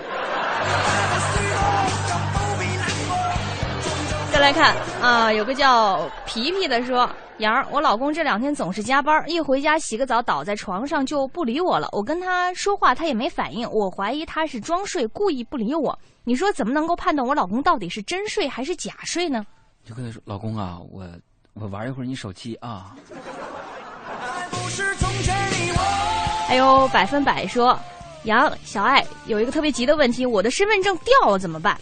[4.38, 11.90] 再来看啊，有个叫皮皮的说：“杨儿，我老公这两天总是加班，一回家洗个澡倒在床上就不理我了。
[11.92, 15.98] 我跟他说话他也没反应，我怀疑他是装睡，故意不理我。
[16.24, 19.44] 你说怎么能够判断我老公到底是真睡还是假睡呢？”
[19.84, 21.04] 就跟他说：“老公啊，我
[21.56, 22.96] 我玩一会儿你手机啊。”
[26.48, 27.78] 还有百分百说，
[28.26, 31.76] 杨小爱有一个特别急的问题，我的身份证掉了怎么办？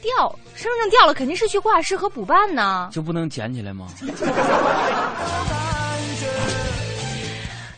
[0.00, 3.88] 掉身份证掉了肯定是去挂失和补办呢，就不能捡起来吗？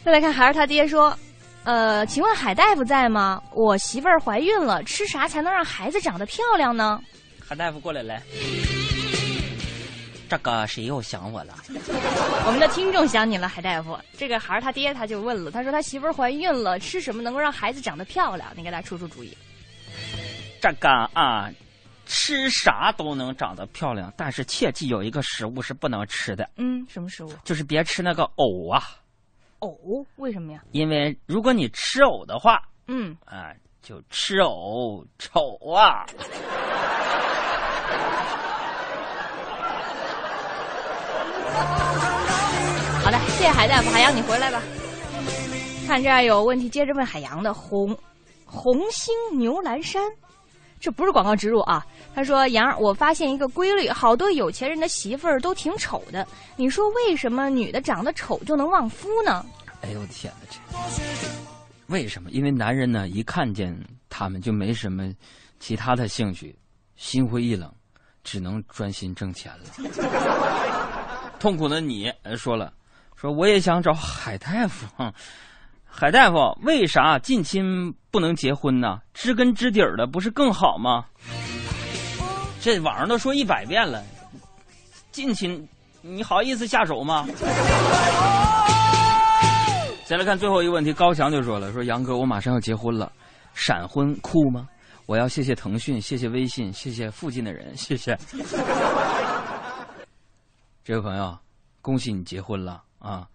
[0.05, 1.13] 再来看孩儿他爹说，
[1.65, 3.43] 呃，请问海大夫在吗？
[3.53, 7.01] 我媳妇儿怀孕了，吃啥才能让孩子长得漂亮呢？
[7.45, 8.23] 海大夫过来来。
[10.29, 11.55] 这个谁又想我了？
[12.47, 13.97] 我们的听众想你了，海大夫。
[14.19, 18.49] 这个孩儿他爹他就问了，他说他媳妇儿怀孕了，吃什么能够让孩子长得漂亮？
[18.57, 19.37] 你给他出出主意。
[20.61, 21.49] 这个啊，
[22.07, 27.33] 吃啥都能长得漂亮，但是切记有一个食物是不能吃的，嗯，什么食物？
[27.45, 28.83] 就是别吃那个藕啊。
[29.59, 30.07] 藕？
[30.17, 30.63] 为什么呀？
[30.71, 36.07] 因为如果你吃藕的话，嗯，啊，就吃藕丑啊。
[43.03, 44.63] 好的，谢谢海大夫，海洋你回来吧。
[45.87, 47.97] 看这儿有问题，接着问海洋的红
[48.45, 50.03] 红星牛栏山，
[50.81, 51.85] 这不是广告植入啊。
[52.15, 56.27] 他说：“杨儿，我发现一个规律，好多有钱人的媳妇儿都挺丑的。
[56.57, 59.45] 你说为什么女的长得丑就能旺夫呢？”
[59.83, 61.29] 哎呦我的天哪，这
[61.89, 62.31] 为什么？
[62.31, 65.13] 因为男人呢，一看见他们就没什么
[65.61, 66.59] 其他的兴趣，
[66.97, 67.73] 心灰意冷，
[68.25, 69.65] 只能专心挣钱了。
[71.39, 72.73] 痛苦的你说了，
[73.15, 74.87] 说我也想找海大夫。
[75.99, 78.99] 海大夫，为啥近亲不能结婚呢？
[79.15, 81.07] 知根知底儿的不是更好吗？
[82.61, 84.05] 这网上都说一百遍了，
[85.11, 85.67] 近亲，
[86.03, 87.27] 你好意思下手吗？
[90.05, 93.11] 再来看最后一个问题，高翔就说了：“说杨哥，我马上要结婚了，
[93.55, 94.69] 闪婚酷吗？
[95.07, 98.15] 我要谢谢腾讯，谢谢微信，谢谢附近的人，谢谢。
[100.85, 101.35] ”这位朋友，
[101.81, 103.27] 恭喜你结婚了啊！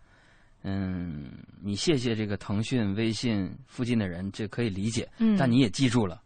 [0.63, 5.09] 嗯，你谢谢这个腾讯、微信附近的人，这可以理解。
[5.17, 6.21] 嗯，但你也记住了，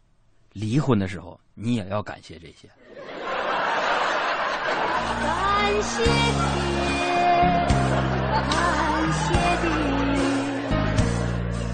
[0.52, 2.68] 离婚的时候你也要感谢这些。
[5.18, 6.12] 感谢天，
[8.48, 9.24] 感谢
[9.62, 9.64] 地，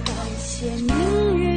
[0.04, 0.50] 感谢
[0.82, 0.90] 命
[1.38, 1.51] 运，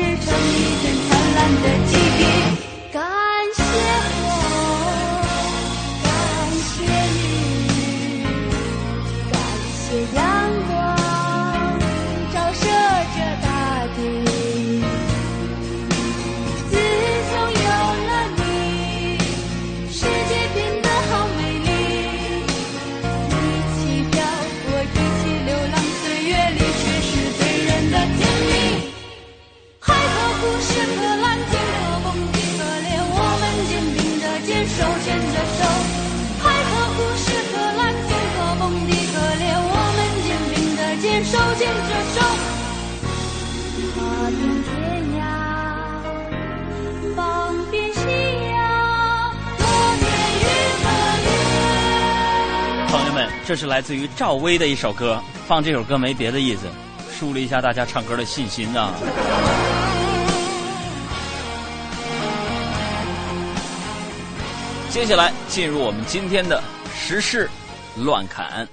[0.00, 2.09] 织成一片灿烂的记
[53.50, 56.66] 这是来自于赵薇的一首歌，放这首歌没别的意思，
[57.12, 58.94] 树立一下大家唱歌的信心啊、
[64.88, 66.62] 接下来进入我们今天的
[66.94, 67.50] 时事
[67.96, 68.68] 乱侃。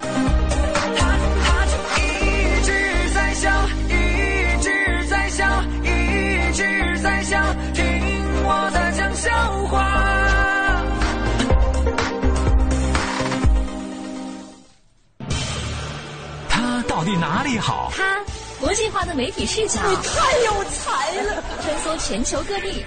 [17.37, 17.91] 哪里好？
[17.95, 18.19] 他
[18.59, 21.43] 国际化的媒体视角，你太有才了！
[21.61, 22.83] 穿梭全球各地，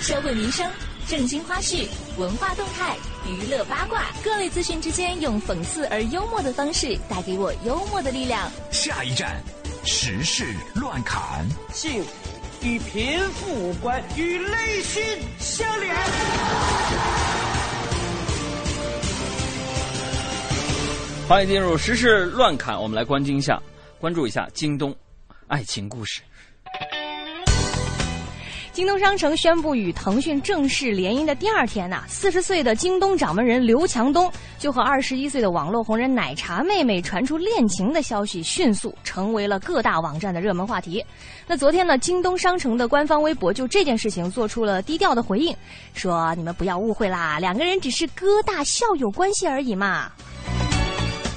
[0.00, 0.68] 社会民生、
[1.06, 8.50] 政经花絮、文化动态、娱乐八卦，各类资讯之间，用讽刺而幽默的方式，带给我幽默的力量。
[8.72, 9.40] 下一站，
[9.84, 11.46] 时事乱侃。
[11.72, 12.04] 性
[12.60, 15.00] 与贫富无关，与内心
[15.38, 15.94] 相连。
[21.32, 23.58] 欢迎进入时事乱侃，我们来关心一下，
[23.98, 24.94] 关注一下京东
[25.46, 26.20] 爱情故事。
[28.70, 41.02] 京东商城宣布与腾讯正式联姻的第二天呐、四十岁的京东掌门人刘强东就和二十一岁的网络红人奶茶妹妹传出恋情的消息，迅速成为了各大网站的热门话题。
[41.46, 45.56] 那昨天呢，京东商城的官方微博就这件事情做出了低调的回应，
[45.94, 50.12] 说你们不要误会啦，两个人只是哥大校友关系而已嘛。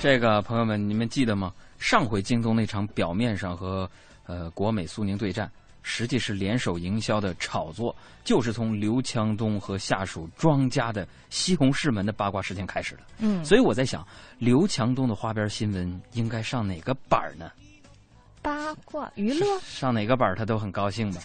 [0.06, 1.52] 这个朋友们，你们记得吗？
[1.80, 3.90] 上回京东那场表面上和
[4.28, 5.50] 呃国美苏宁对战，
[5.82, 13.02] 实际是联手营销的炒作，就是从刘强东和下属庄家的西红柿门的八卦事件开始的。
[13.18, 14.06] 嗯所以我在想，
[14.38, 17.50] 刘强东的花边新闻应该上哪个板儿呢？
[18.44, 21.22] 八卦娱乐，上哪个板儿他都很高兴吧？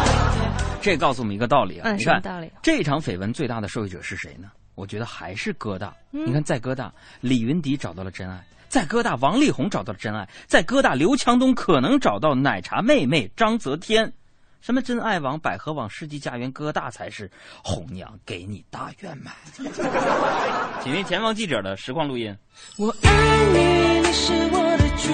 [0.82, 1.88] 这告诉我们一个道理啊！
[1.88, 2.52] 嗯，你看道理？
[2.62, 4.50] 这场绯闻最大的受益者是谁呢？
[4.74, 5.94] 我觉得还是哥大。
[6.12, 14.12] 嗯你看，在哥大，李云迪找到了真爱；在哥大，王力宏找到了真爱；在哥大，刘强东可能找到奶茶妹妹张泽天。
[14.60, 17.30] 什么真爱网、百合网、世纪佳缘，哥大才是
[17.62, 19.34] 红娘给你大圆满。
[20.82, 22.34] 请听前方记者的实况录音。
[22.78, 25.12] 我爱你，你是我的主。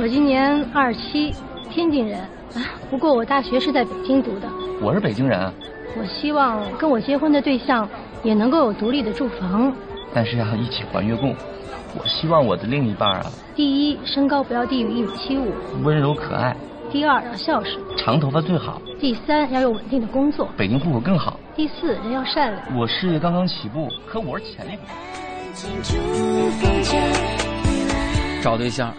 [0.00, 1.34] 我今年二十七，
[1.72, 2.20] 天津人
[2.54, 4.48] 啊，不过我大学是在北京读的。
[4.80, 5.52] 我是北京人。
[5.96, 7.88] 我希望跟我结婚的对象
[8.22, 9.72] 也能够有独立的住房，
[10.12, 11.34] 但是要一起还月供。
[11.96, 15.52] 我希望我的另一半啊，第一，身高不要低于一米七五，
[15.84, 16.52] 温柔可爱；
[16.90, 22.76] 第二，要孝顺，长头发最好；第三，要有稳定的工作，北京户口更好；第四，人要善良。
[22.76, 24.82] 我事业刚刚起步，可我是潜力股。
[28.42, 28.92] 找对象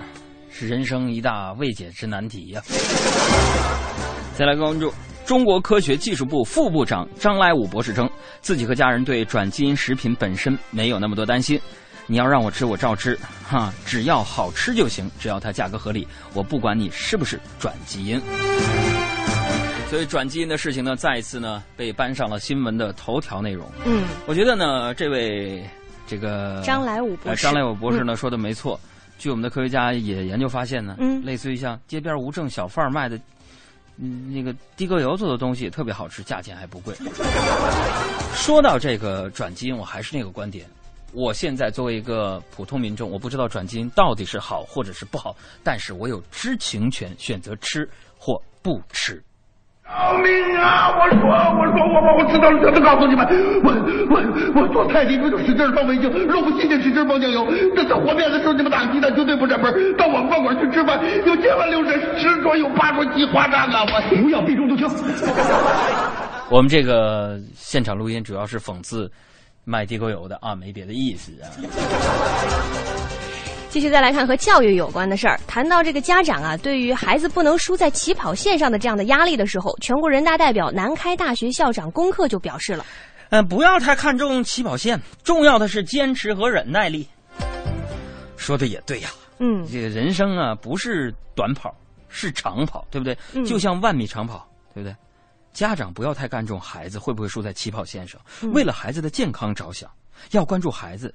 [0.49, 2.61] 是人生一大未解之难题呀。
[4.37, 4.89] 再来关注。
[5.25, 8.07] 中国科学技术部副部长张来武博士称，
[8.41, 11.59] 自己和家人对转基因食品本身没有那么多担心。
[12.05, 18.21] 你要让我吃，我照吃，哈，只要好吃就行，只要它价格合理，我不管你是不是转基因。
[19.89, 23.67] 所以转基因的事情呢，再一次呢被搬上了新闻的头条内容。
[23.83, 25.67] 嗯，我觉得呢，这位
[26.05, 28.79] 这个张来武博士，张来武博士呢说的没错。
[29.17, 33.19] 据我们的科学家也研究发现呢，嗯，类似于像街边无证小贩卖的。
[33.97, 36.93] 嗯，那个地沟油做的东西特别好吃，价钱还不贵。
[38.33, 40.65] 说到这个转基因，我还是那个观点。
[41.13, 45.33] 我现在作为一个普通民众，我不知道转基因到底是好或者是不好，
[45.63, 49.23] 但是我有知情权，选择吃或不吃。
[49.85, 50.89] 救命啊！
[50.97, 53.25] 我说，我说，我我我知道了，全都告诉你们，
[53.63, 53.71] 我
[54.09, 57.45] 我我做菜的时候就使劲放味精，肉不新鲜使劲放酱油。
[57.75, 59.71] 等到和面的时候，你们打鸡蛋绝对不沾边。
[59.95, 63.85] 到我们饭馆去吃饭，有千万六十十桌有八桌鸡花蛋啊！
[63.85, 64.89] 我不要避重就轻。
[66.49, 69.11] 我们这个现场录音主要是讽刺
[69.65, 71.45] 卖地沟油的啊，没别的意思啊。
[73.75, 75.37] 继续再来看和教育有关的事儿。
[75.47, 82.85] 谈到这个家长啊，对于孩子不能输在起跑线上的这样的压力的时候，全国人大代表、南开大学校长龚克就表示了
[83.31, 87.05] ：“嗯，不要太看重起跑线，重要的是坚持和忍耐力。”
[88.37, 89.09] 说的也对呀，
[89.39, 91.75] 嗯，这个人生啊，不是短跑，
[92.07, 93.17] 是长跑，对不对？
[93.33, 94.95] 嗯，就像万米长跑，对不对？
[95.51, 98.21] 家长不要太看重孩子会不会输在起跑线上，
[98.53, 99.91] 为了孩子的健康着想，
[100.31, 101.13] 要关注孩子。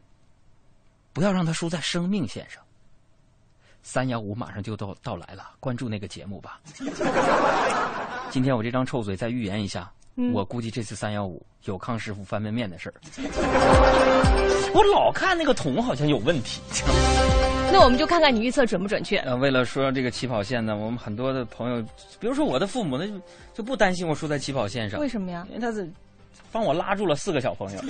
[1.13, 2.63] 不要让他输在生命线上。
[3.83, 6.61] 三幺五马上就到到来了，关注那个节目吧。
[8.31, 12.95] 今天我这张臭嘴再预言一下，嗯、我估计这次三幺五有康师傅翻面面的事儿。
[14.75, 16.61] 我老看那个桶好像有问题。
[17.73, 19.17] 那我们就看看你预测准不准确。
[19.19, 21.81] 呃，为了说这个起跑线呢，我们很多的朋友，
[22.19, 23.15] 比如说我的父母，那就
[23.55, 25.01] 就不担心我输在起跑线上。
[25.01, 25.47] 为什么呀？
[25.49, 25.91] 因为他是
[26.53, 27.81] 帮我拉住了四个小朋友。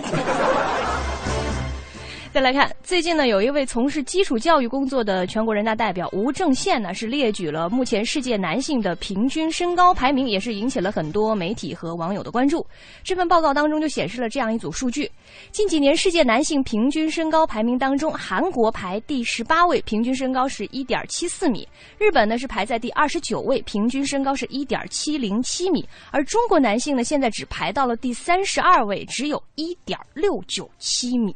[2.32, 12.64] 再来看，最近呢，有一位从事基础教育工作的全国人大代表吴正宪呢，是列举了目前世界男性的平均身高排名，也是引起了很多媒体和网友的关注。
[13.02, 15.10] 这份报告当中就显示了这样一组数据：
[15.50, 21.66] 近几年世界男性平均身高排名当中，韩国排第十八位，平均身高是一点七四米；
[21.98, 31.34] 日本呢是排在第二十九位，平均身高是一点七零七米；而中国男性呢，现在只排到了第三十二位，只有一点六九七米。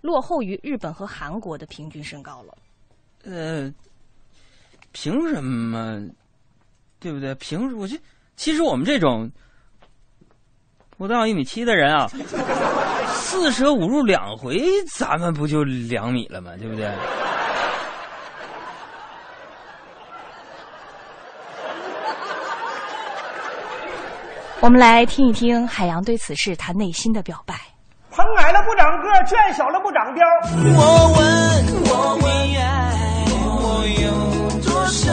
[0.00, 2.56] 落后于日本和韩国的平均身高了。
[3.24, 3.72] 呃，
[4.92, 6.00] 凭什么？
[6.98, 7.34] 对不对？
[7.36, 7.96] 凭我就
[8.36, 9.30] 其实我们这种
[10.96, 12.06] 不到一米七的人啊，
[13.08, 14.60] 四舍五入两回，
[14.94, 16.52] 咱们不就两米了吗？
[16.58, 16.90] 对不对？
[24.60, 27.54] 我们来听一听海洋对此事他内心的表白。
[28.20, 30.20] 棚矮了不长个，圈小了不长膘。
[30.76, 31.24] 我问，
[31.88, 33.24] 我你爱
[33.56, 34.10] 我有
[34.60, 35.10] 多深？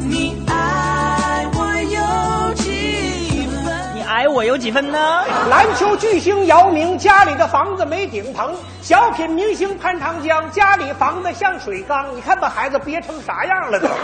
[0.00, 3.72] 你爱我有几分？
[3.94, 5.24] 你爱我有几分呢？
[5.48, 13.88] 篮球巨星姚明家里的房子没顶棚，小品明星潘长江家里房子像水缸，你看把孩子憋成啥样了都。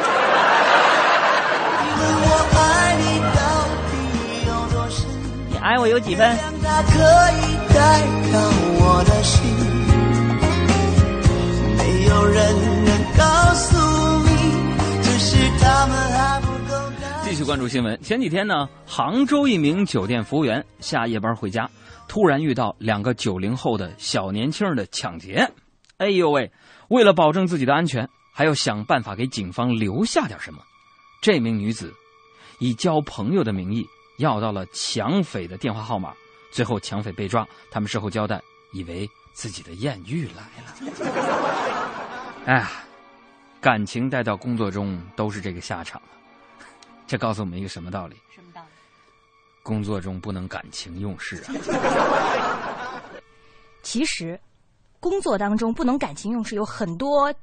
[1.84, 3.53] 你问我爱你到底有多深？
[5.64, 6.36] 你爱我有几分？
[6.36, 7.56] 可以。
[7.72, 8.38] 带到
[8.76, 9.42] 我的心，
[11.78, 13.72] 没有人能告诉
[14.28, 14.30] 你，
[15.02, 16.76] 只是他们还不够。
[17.24, 17.98] 继续关注新闻。
[18.02, 21.66] 前几天呢，杭州一名酒店服务员下夜班回家，
[22.08, 25.50] 突然遇到两个九零后的小年轻的抢劫。
[25.96, 26.52] 哎呦喂！
[26.88, 30.60] 为了保证自己的安全，还要想办法给警方留下点什么。
[31.22, 31.90] 这名女子
[32.58, 33.86] 以交朋友的名义
[34.18, 36.14] 要到了抢匪的电话号码。
[36.50, 37.46] 最后，抢匪被抓。
[37.70, 38.40] 他们事后交代，
[38.72, 40.74] 以为自己的艳遇来了。
[42.46, 42.70] 哎呀，
[43.60, 46.00] 感情带到工作中都是这个下场。
[47.06, 48.16] 这告诉我们一个什么道理？
[48.34, 48.68] 什么道理？
[49.62, 53.02] 工作中不能感情用事啊！
[53.82, 54.38] 其实，
[55.00, 57.34] 工作当中不能感情用事，有很多，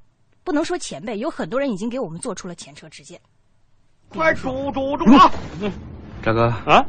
[0.43, 3.19] 不能说前辈，有很多人已经给我们做出了前车之鉴。
[4.09, 5.31] 快煮煮煮啊！
[6.23, 6.85] 大哥啊，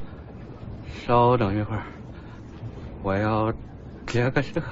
[1.06, 1.82] 稍等一会儿，
[3.02, 3.52] 我要
[4.06, 4.66] 接个这个。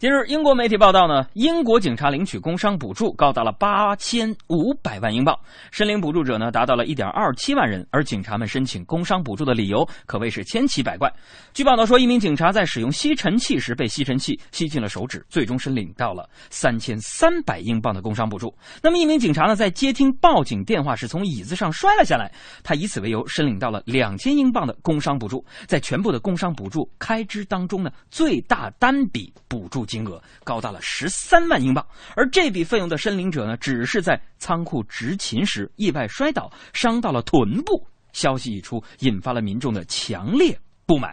[0.00, 5.38] 近日，英国媒体报道呢，英国警察领取工伤补助高达了八千五百万英镑，
[5.72, 11.12] 申领补助者呢达到了一点二七万人，而警察们申请工伤补助的理由可谓是千奇百怪。
[11.52, 18.50] 据报道说，一名警察在使用吸尘器时被吸尘器吸进了手指，最终申领到了三千三百英镑的工伤补助。
[18.82, 22.32] 那么，一名警察呢在接听报警电话时从椅子上摔了下来，
[22.64, 25.44] 他以此为由申领到了两千英镑的工伤补助。
[25.66, 29.84] 在全部的工伤补助开支当中呢，最大单笔补助。
[29.90, 31.84] 金额高达了十三万英镑，
[32.14, 37.84] 而这笔费用的申领者呢，只是在仓库执勤时意外摔倒，伤到了臀部。
[38.12, 41.12] 消息一出，引发了民众的强烈不满。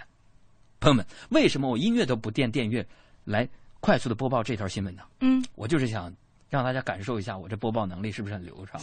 [0.80, 2.86] 朋友们，为什么我音乐都不垫电乐，
[3.24, 3.48] 来
[3.80, 5.02] 快速的播报这条新闻呢？
[5.22, 6.14] 嗯，我就是想
[6.50, 8.80] 让大家感受一下我这播报能力是不是很流畅。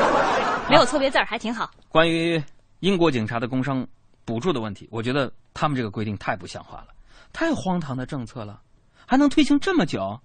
[0.68, 1.70] 没有错别字儿，还挺好。
[1.88, 2.42] 关于
[2.80, 3.86] 英国警察的工伤
[4.24, 6.88] 补助的问题，我觉得他们这个规定太不像话了，
[7.32, 8.60] 太荒唐的政策了。
[9.06, 10.20] 还能推行这么久？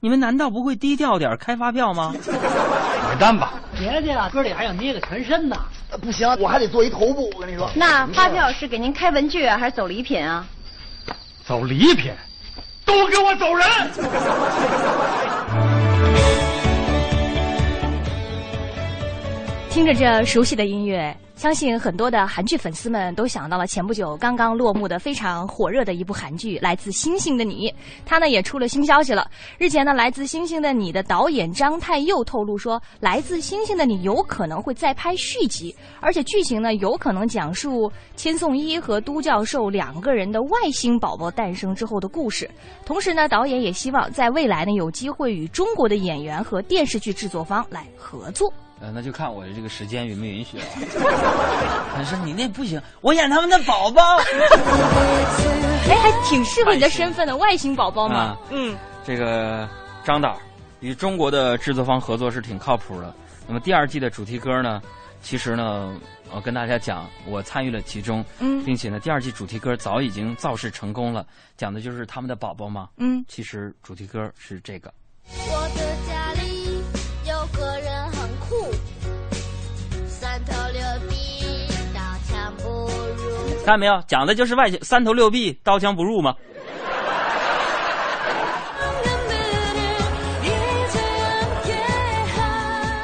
[0.00, 2.12] 你们难道不会低调点开发票吗？
[3.04, 3.54] 买单吧！
[3.78, 5.56] 别介了，哥里还想捏个全身呢。
[6.00, 7.30] 不行，我还得做一头部。
[7.36, 10.44] 我跟你说，那发票是给您开文具啊，还是走礼品啊？
[11.44, 12.12] 走礼品，
[12.84, 13.66] 都给我走人！
[19.70, 21.16] 听着这熟悉的音乐。
[21.42, 27.68] 相信很多的韩剧粉丝们都想到了前不久刚刚落幕的非常火热的一部韩剧《来自星星的你》，
[28.06, 29.28] 它呢也出了新消息了。
[29.58, 42.48] 日前呢，《来自星星的你》的导演张太佑透露说，《来自星星的你》有可能会再拍续集，而且剧情呢有可能讲述千颂伊和都教授两个人的外星宝宝诞生之后的故事。
[42.86, 48.48] 同时呢，导演也希望在未来呢有机会与中国的演员和电视剧制作方来合作。
[48.82, 50.64] 呃，那就看我的这个时间允不允许了。
[51.94, 54.02] 他说你那不行，我演他们的宝宝。
[55.88, 58.36] 哎，还挺适合你的身份的，外星宝宝嘛。
[58.50, 58.76] 嗯，
[59.06, 59.68] 这个
[60.04, 60.36] 张导
[60.80, 63.14] 与中国的制作方合作是挺靠谱的。
[63.46, 64.82] 那么第二季的主题歌呢，
[65.22, 65.94] 其实呢，
[66.34, 71.24] 我跟大家讲，我参与了其中，嗯，并且呢，第二季主题歌早已经造势成功了，
[71.56, 72.88] 讲的就是他们的宝宝嘛。
[72.96, 74.92] 嗯，其实主题歌是这个。
[75.28, 76.82] 我的家里
[77.28, 77.91] 有个人
[83.64, 84.02] 看到没有？
[84.08, 86.34] 讲的就是外星三头六臂，刀枪不入嘛？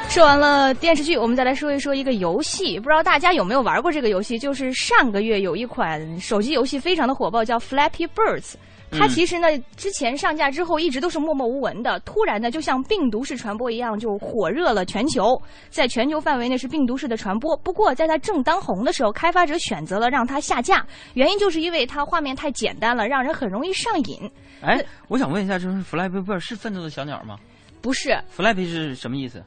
[0.09, 2.77] 说完了电视剧，我们再来说一说一个游戏。
[2.77, 4.37] 不知道大家有没有玩过这个游戏？
[4.37, 8.55] 就是上个月有一款手机游戏非常的火爆，叫 Flappy Birds。
[8.91, 17.55] 它其实呢，之前上架之后一直都是默默无闻的，突然呢，就像病毒式传播一样，就火热了全球，在全球范围内是病毒式的传播。
[17.57, 24.31] 不过，在它正当红的时候，开发者选择了让它下架，原因就是因为它画面太简单了，让人很容易上瘾。
[24.61, 27.37] 哎，我想问一下，就是 Flappy Bird 是愤怒的小鸟吗？
[27.81, 29.43] 不是，Flappy 是什么意思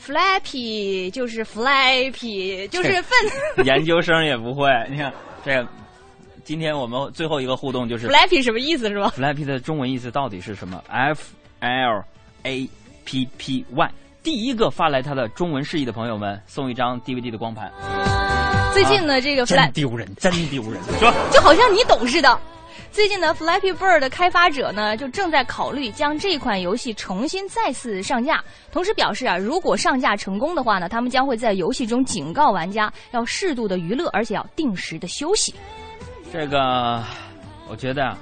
[0.00, 3.10] ？Flappy 就是 Flappy，就是愤。
[3.64, 5.12] 研究生也不会，你看
[5.44, 5.68] 这个。
[6.46, 12.04] 今天我们最后一个互动就是 Flappy 什么意思是吧？Flappy 的中文意思到底是什么？F L
[12.44, 12.70] A
[13.04, 13.90] P P Y。
[14.22, 17.68] 第一个发来他的中文释义的朋友们送一张 DVD 的光盘。
[18.72, 21.12] 最近呢，这个 Flappy 真丢人，真丢人， 是吧？
[21.32, 22.38] 就好像你懂似的。
[22.92, 35.52] 最近呢，Flappy Bird 的开发者呢就正在考虑将这款游戏重新再次上架，同时表示啊，如果上架成功的话呢，他们将会在游戏中警告玩家要适度的娱乐，而且要定时的休息。
[36.36, 37.02] 这个，
[37.66, 38.18] 我觉得啊，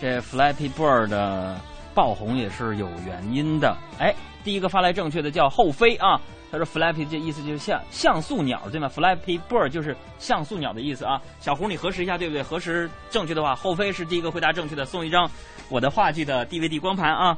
[0.00, 1.60] 这 Flappy Bird 的
[1.96, 3.76] 爆红也是有原因的。
[3.98, 4.14] 哎，
[4.44, 11.20] 第一个发来正确的叫后飞啊，他说 Flappy 这意思就是像像素鸟对吗？Flappy Bird 就是像素鸟的意思啊。
[11.40, 12.40] 小胡，你核实一下对不对？
[12.40, 15.28] 核实正确的话，后飞是第一个回答正确的，送一张
[15.68, 17.36] 我的话剧的 DVD 光盘啊。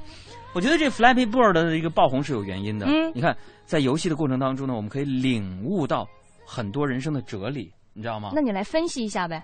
[0.53, 2.85] 我觉得这 Flappy Bird 的一个爆红是有原因的。
[2.85, 6.07] 嗯，你看在游戏的过程当中呢，我们可以领悟到
[6.45, 7.73] 很多人生的哲理。
[7.99, 8.31] 你知道吗？
[8.33, 9.43] 那你来分析一下呗。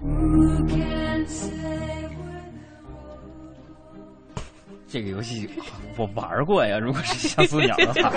[4.87, 5.51] 这个游戏
[5.97, 8.13] 我玩过呀， 如果是像素鸟的话。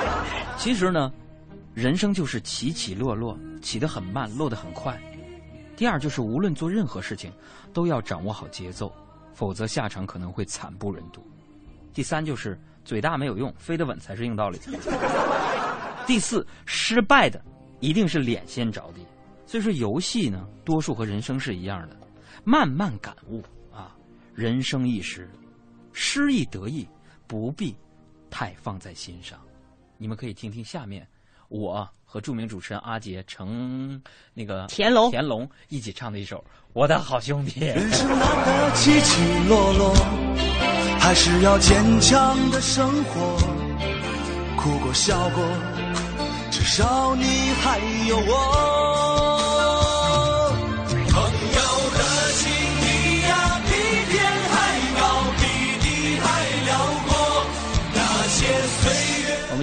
[0.56, 1.12] 其实呢，
[1.74, 4.98] 人生就是起起落落，起得很慢，落得很快。
[5.76, 7.30] 第二就是无论做任何事情，
[7.74, 8.90] 都要掌握好节奏，
[9.34, 11.22] 否则下场可能会惨不忍睹。
[11.92, 14.58] 第三就是嘴大没有用，飞得稳才是硬道理。
[14.64, 17.38] 第第四，失败的
[17.78, 19.06] 一定是脸先着地。
[19.52, 21.94] 所以说，游戏呢，多数和人生是一样的，
[22.42, 23.94] 慢慢感悟啊，
[24.34, 25.28] 人生一时，
[25.92, 26.88] 失意得意
[27.26, 27.76] 不必
[28.30, 29.38] 太放在心上。
[29.98, 31.06] 你们可以听听下面
[31.50, 34.00] 我和著名主持人阿杰、成
[34.32, 36.38] 那个田龙田龙一起唱的一首
[36.72, 37.60] 《我的好兄弟》。
[37.66, 39.94] 人生难得起起落落，
[40.98, 43.36] 还是要坚强的生活。
[44.56, 45.44] 哭过笑过，
[46.50, 47.24] 至少你
[47.60, 47.78] 还
[48.08, 48.81] 有我。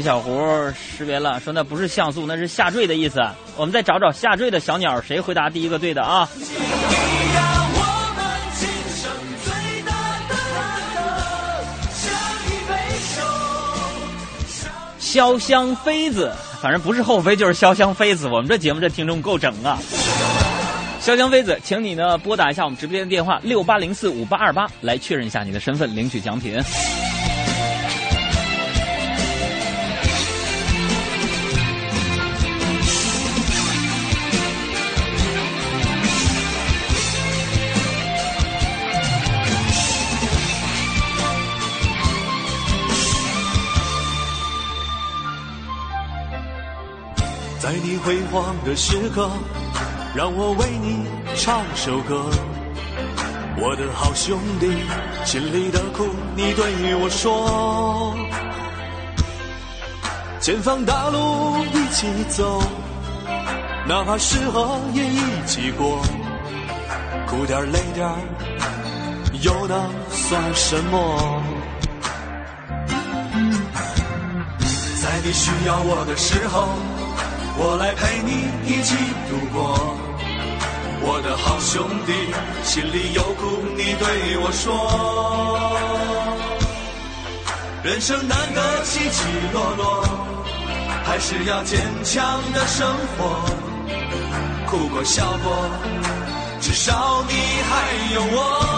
[0.02, 0.32] 小胡
[0.98, 3.20] 识别了，说那不是像素，那是下坠的意思。
[3.56, 6.28] 我们再找找下坠的小鸟，谁回答第一个对的啊？
[15.00, 16.32] 潇湘妃子，
[16.62, 18.28] 反正不是后妃就是潇湘妃子。
[18.28, 19.80] 我们这节目这听众够整啊！
[21.02, 26.62] 潇湘妃子，请你呢拨打一下我们直播间的电话六八零四五八二八，来确认一下你的身份，领取奖品。
[47.70, 49.30] 在你辉煌的时刻，
[50.16, 51.06] 让我为你
[51.36, 52.26] 唱首歌。
[53.62, 54.66] 我的好兄弟，
[55.24, 56.66] 心里的苦你对
[56.96, 58.16] 我说。
[60.42, 62.60] 前方大路一起走，
[63.88, 66.02] 哪怕失和也一起过。
[67.28, 68.10] 苦点累点，
[69.44, 71.44] 又能算什么？
[75.00, 76.99] 在你需要我的时候。
[77.62, 78.32] 我来陪你
[78.66, 78.96] 一起
[79.28, 79.76] 度过，
[81.02, 82.14] 我的好兄弟，
[82.64, 84.64] 心里有苦你对我说。
[87.84, 90.08] 人生难得起起落落，
[91.04, 92.88] 还是要坚强的生
[93.18, 93.44] 活。
[94.66, 95.70] 哭过笑过，
[96.62, 97.34] 至少你
[97.68, 98.69] 还有我。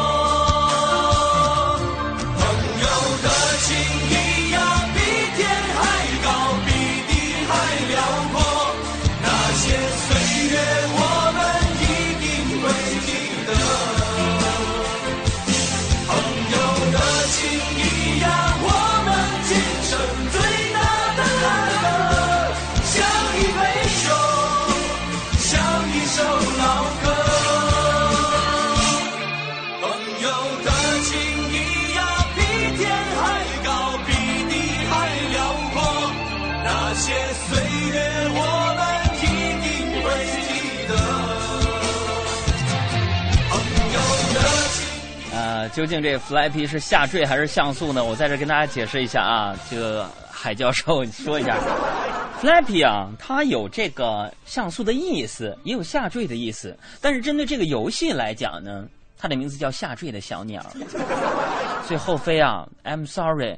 [45.74, 48.04] 究竟这 Flappy 是下坠还是像素呢？
[48.04, 51.58] 我在这跟大家解释一下啊，这个海教授说一下，
[52.42, 56.78] Flappy 啊，它有这个像素的意思，也有下坠的意思。
[57.00, 58.86] 但是针对这个游戏来讲呢，
[59.18, 60.62] 它的名字叫下坠的小鸟。
[61.88, 63.58] 所以后妃啊，I'm sorry，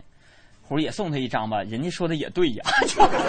[0.61, 2.63] 胡也送他一张吧，人家说的也对呀。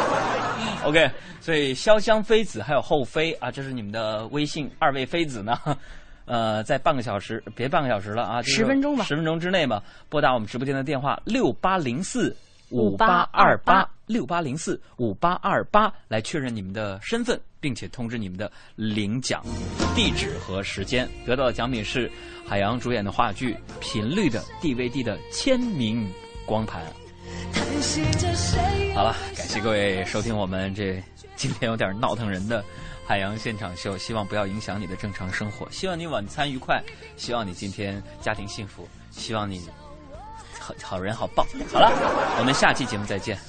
[0.85, 1.11] OK，
[1.41, 5.59] 所以潇湘妃子还有后妃啊，这是你们的微信二位妃子呢。
[6.27, 12.35] 呃，在半个小时，别半个小时了啊，十分钟吧，十分钟之内吧，拨打我们直播间的电话六八零四
[12.71, 19.45] 五八二八六八零四五八二八来确认你们的身份，并且通知你们的领奖
[19.95, 21.09] 地址和时间。
[21.27, 22.11] 得到的奖品是
[22.47, 26.11] 海洋主演的话剧《频率》的 DVD 的签名
[26.47, 26.83] 光盘。
[28.95, 31.03] 好了，感谢各位收听我们这
[31.37, 32.65] 今天有点闹腾人的。
[33.07, 35.69] 海洋现场秀，希望不要影响你的正常生活。
[35.71, 36.83] 希望你晚餐愉快，
[37.17, 39.69] 希望你今天家庭幸福，希望你
[40.59, 41.47] 好好人好报。
[41.73, 41.93] 好了，
[42.39, 43.39] 我们下期节目再见。